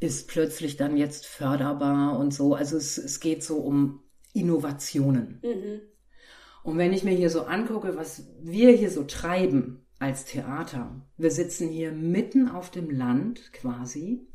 [0.00, 2.54] ist plötzlich dann jetzt förderbar und so.
[2.54, 4.00] Also es, es geht so um
[4.32, 5.40] Innovationen.
[5.44, 5.80] Mhm.
[6.64, 11.30] Und wenn ich mir hier so angucke, was wir hier so treiben als Theater, wir
[11.30, 14.26] sitzen hier mitten auf dem Land quasi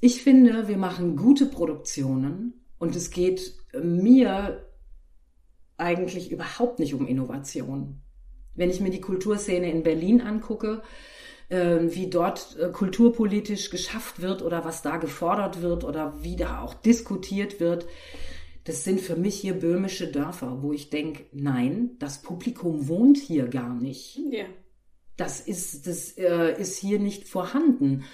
[0.00, 4.66] ich finde, wir machen gute Produktionen und es geht mir
[5.76, 8.00] eigentlich überhaupt nicht um Innovation.
[8.54, 10.82] Wenn ich mir die Kulturszene in Berlin angucke,
[11.48, 16.62] äh, wie dort äh, kulturpolitisch geschafft wird oder was da gefordert wird oder wie da
[16.62, 17.86] auch diskutiert wird,
[18.64, 23.48] das sind für mich hier böhmische Dörfer, wo ich denke, nein, das Publikum wohnt hier
[23.48, 24.18] gar nicht.
[24.30, 24.44] Ja.
[25.16, 28.04] Das ist, das äh, ist hier nicht vorhanden.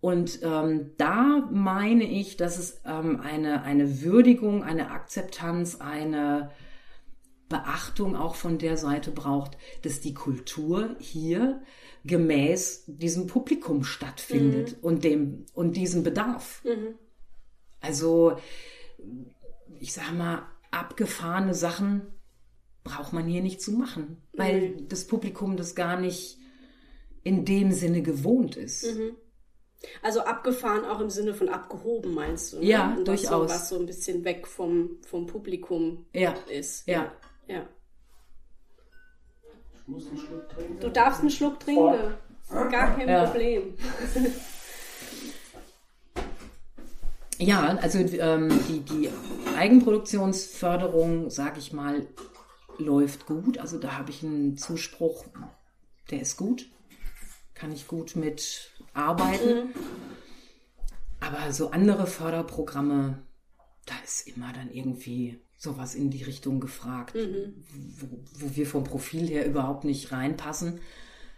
[0.00, 6.50] Und ähm, da meine ich, dass es ähm, eine, eine Würdigung, eine Akzeptanz, eine
[7.50, 11.62] Beachtung auch von der Seite braucht, dass die Kultur hier
[12.04, 14.84] gemäß diesem Publikum stattfindet mhm.
[14.84, 16.64] und dem und diesem Bedarf.
[16.64, 16.94] Mhm.
[17.80, 18.38] Also
[19.78, 22.02] ich sag mal, abgefahrene Sachen
[22.84, 24.88] braucht man hier nicht zu machen, weil Mhm.
[24.88, 26.38] das Publikum das gar nicht
[27.22, 28.96] in dem Sinne gewohnt ist.
[30.02, 32.58] Also abgefahren auch im Sinne von abgehoben, meinst du?
[32.58, 32.64] ne?
[32.66, 33.50] Ja, Und was So, durchaus.
[33.50, 36.86] was so ein bisschen weg vom, vom Publikum Ja, ist.
[36.86, 37.10] ja.
[37.48, 37.66] ja.
[39.80, 40.80] Ich muss einen Schluck trinken.
[40.80, 42.14] Du darfst einen Schluck trinken.
[42.50, 43.24] Gar kein Ja.
[43.26, 43.74] Problem.
[47.38, 49.08] Ja, also ähm, die, die
[49.56, 52.06] Eigenproduktionsförderung, sage ich mal,
[52.76, 53.56] läuft gut.
[53.56, 55.24] Also da habe ich einen Zuspruch,
[56.10, 56.68] der ist gut.
[57.54, 59.74] Kann ich gut mit arbeiten.
[61.20, 63.18] Aber so andere Förderprogramme,
[63.86, 68.06] da ist immer dann irgendwie sowas in die Richtung gefragt, wo,
[68.46, 70.80] wo wir vom Profil her überhaupt nicht reinpassen.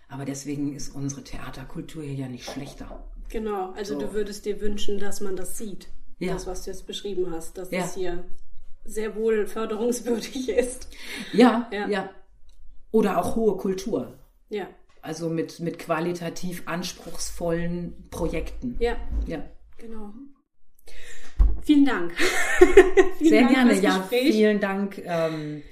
[0.08, 3.02] Aber deswegen ist unsere Theaterkultur hier ja nicht schlechter.
[3.30, 4.00] Genau, also So.
[4.00, 5.88] du würdest dir wünschen, dass man das sieht.
[6.18, 6.34] Ja.
[6.34, 7.84] Das, was du jetzt beschrieben hast, dass Ja.
[7.84, 8.24] es hier
[8.84, 10.88] sehr wohl förderungswürdig ist.
[11.32, 11.88] Ja, Ja.
[11.88, 12.10] ja.
[12.92, 14.18] Oder auch hohe Kultur.
[14.50, 14.68] Ja,
[15.02, 18.76] Also mit, mit qualitativ anspruchsvollen Projekten.
[18.78, 18.96] ja,
[19.26, 19.42] Ja.
[19.76, 20.12] genau.
[21.62, 22.12] Vielen Dank.
[23.18, 23.80] Vielen Sehr Dank gerne.
[23.80, 25.62] Ja, vielen Dank ähm,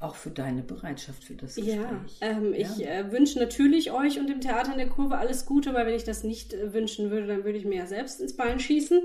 [0.00, 1.76] auch für deine Bereitschaft für das Gespräch.
[1.76, 5.74] Ja, ähm, ich äh, wünsche natürlich euch und dem Theater in der Kurve alles Gute,
[5.74, 8.36] weil wenn ich das nicht äh, wünschen würde, dann würde ich mir ja selbst ins
[8.36, 9.02] Bein schießen.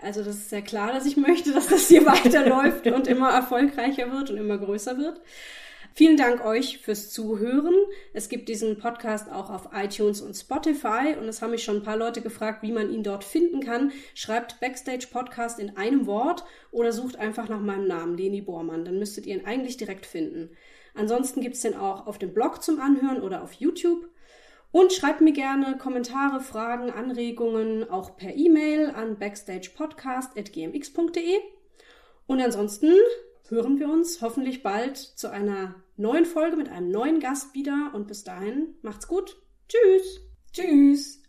[0.00, 4.12] Also das ist sehr klar, dass ich möchte, dass das hier weiterläuft und immer erfolgreicher
[4.12, 5.20] wird und immer größer wird.
[5.98, 7.74] Vielen Dank euch fürs Zuhören.
[8.12, 11.84] Es gibt diesen Podcast auch auf iTunes und Spotify und es haben mich schon ein
[11.84, 13.92] paar Leute gefragt, wie man ihn dort finden kann.
[14.14, 18.84] Schreibt Backstage Podcast in einem Wort oder sucht einfach nach meinem Namen, Leni Bormann.
[18.84, 20.50] Dann müsstet ihr ihn eigentlich direkt finden.
[20.92, 24.06] Ansonsten gibt's den auch auf dem Blog zum Anhören oder auf YouTube.
[24.72, 31.38] Und schreibt mir gerne Kommentare, Fragen, Anregungen auch per E-Mail an backstagepodcast.gmx.de.
[32.26, 32.92] Und ansonsten
[33.48, 38.06] hören wir uns hoffentlich bald zu einer neuen Folge mit einem neuen Gast wieder und
[38.06, 39.40] bis dahin macht's gut.
[39.68, 40.20] Tschüss.
[40.52, 41.22] Tschüss.